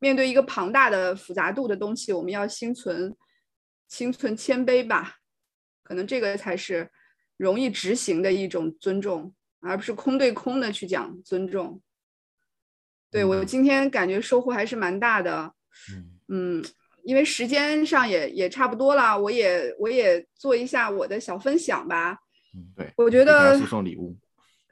[0.00, 3.16] 面对一个庞大的复杂度的东西，我们要心存。
[3.88, 5.14] 心存谦卑吧，
[5.84, 6.90] 可能这个才是
[7.36, 11.80] 容易执行的一种尊重，而不是空对空的去讲尊重。
[13.12, 15.54] 对我今天感觉收获还是蛮大的，
[16.26, 16.60] 嗯，
[17.04, 22.18] 因为时间上也也差不多了，我也我也做一下我的小分享吧。
[22.56, 24.18] 嗯，对，我觉得送送礼物，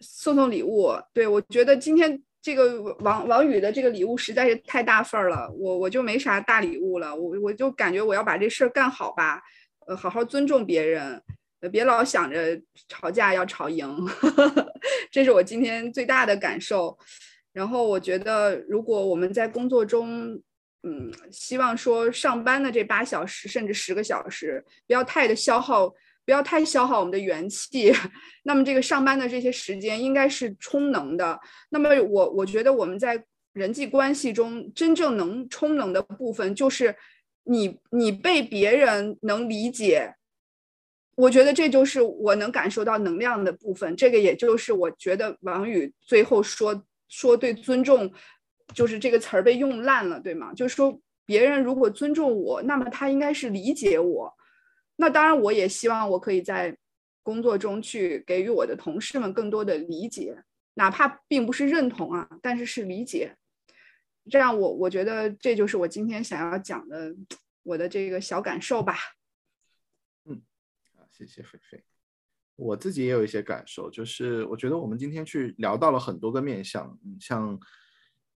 [0.01, 2.21] 送送礼物，对我觉得今天。
[2.45, 9.41] 这个王王宇的这个礼物实在是太大份儿了，我我就没啥大礼物了，我我就感觉我要把这事儿干好吧，
[9.87, 11.23] 呃，好好尊重别人，
[11.73, 13.89] 别老想着吵架要吵赢，
[15.11, 16.99] 这是我今天最大的感受。
[17.55, 20.35] 然后我觉得，如果我们在工作中，
[20.83, 25.91] 嗯，希望说上班的这八小时甚至十个小时，不要太的消耗。
[26.25, 27.93] 不要太消耗我们的元气，
[28.45, 31.39] 那么这个上班的这些时间应该是充能的。
[31.71, 33.23] 那么我我觉得我们在
[33.53, 36.97] 人际关系中真正能充能的部分，就是
[37.45, 40.15] 你你被别人能理解，
[41.17, 43.95] 我觉得这就是我能感受到能量的部分。
[43.95, 48.11] 这个也就是我觉得王宇最后说说对尊重，
[48.75, 50.53] 就是这个词儿被用烂了，对吗？
[50.55, 54.35] 就是说别人如果尊重我，那么他应该是理解我。
[54.97, 56.77] 那当然，我也希望我可以在
[57.23, 63.37] 工作中去给予我的同事们更多的理解，哪怕并不是认同啊，但是是理解。
[64.31, 67.15] 这样，我我觉得这就是我今天想要讲的
[67.63, 68.97] 我的这个小感受吧。
[70.25, 70.43] 嗯，
[70.97, 71.83] 啊，谢谢菲菲。
[72.57, 77.59] 我自己也有一些感受，就是我觉得我们今天去聊到了很多个面向，像。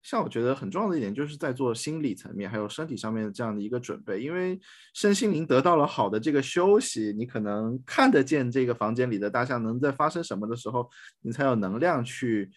[0.02, 4.58] 像我觉得很重要的一点，就是在做心理层面还有身体上面的这样的一个准备，因为
[4.94, 10.88] 身心灵得到了好的这个休息，你可能看得见这个房间里的大象能在发生什么的时候，
[11.20, 12.50] 你才有能量去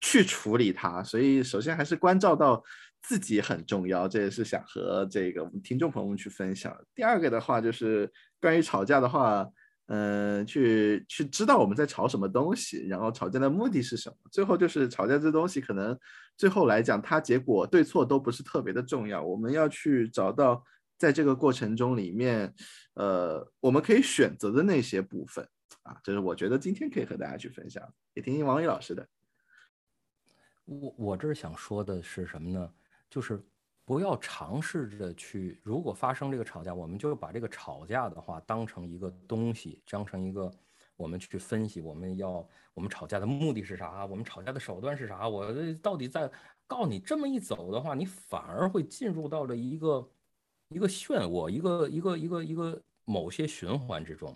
[0.00, 1.02] 去处理它。
[1.02, 2.60] 所以首先还是关照到
[3.02, 6.76] 自己很重要，这也是想和这个我们听众朋友们去分享。
[6.94, 8.10] 第二个的话就是
[8.40, 9.46] 关于吵架的话。
[9.86, 14.16] 嗯，去去知道我们在吵什么东西，然后吵架的目的是什么。
[14.30, 15.98] 最后就是吵架这东西，可能
[16.36, 19.22] 最后来讲，它结果对错都不是特别的重要。
[19.22, 20.64] 我们要去找到
[20.96, 22.54] 在这个过程中里面，
[22.94, 25.46] 呃，我们可以选择的那些部分
[25.82, 29.06] 啊，这是我觉得今天可以和大家去分享，也听听王宇老师的。
[30.64, 32.70] 我我这儿想说的是什么呢？
[33.10, 33.44] 就是。
[33.84, 40.50] 不要尝试着去，如果发生这个吵架，我们就把这个吵架的话当成一个东西，当成一个
[40.96, 44.06] 我们去分析，我们要我们吵架的目的是啥？
[44.06, 45.28] 我们吵架的手段是啥？
[45.28, 46.30] 我到底在
[46.66, 50.10] 告你这么一走的话，你反而会进入到了一个
[50.68, 54.34] 一个漩涡，一个一个一个一个某些循环之中。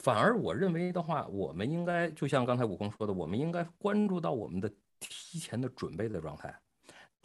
[0.00, 4.70] 反而我认为的话，我们应该就像刚才悟空说的，我们应该关注到我们的
[5.00, 6.54] 提前的准备的状态。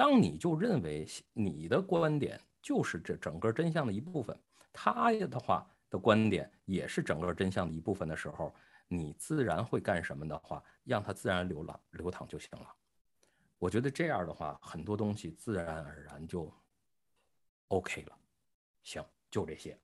[0.02, 4.36] 当你就认为你的观点就是这整个真相的一部分，
[4.74, 8.52] 他的话的观点也是整个真相的一部分的时候，
[8.88, 12.68] 你自然会干什么的话，让它自然流浪流淌就行了。
[13.60, 16.52] 我觉得这样的话，很多东西自然而然就
[17.68, 18.18] OK 了。
[18.82, 19.78] 行，就这些。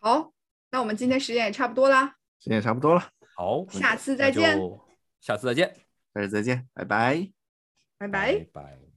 [0.00, 0.32] 好，
[0.70, 3.12] 那我们今天时间也差不多了，时间也差不多了。
[3.36, 4.58] 好，下次再见。
[5.20, 5.89] 下次再见。
[6.12, 7.30] 大家再见，拜拜，
[7.98, 8.89] 拜拜，拜。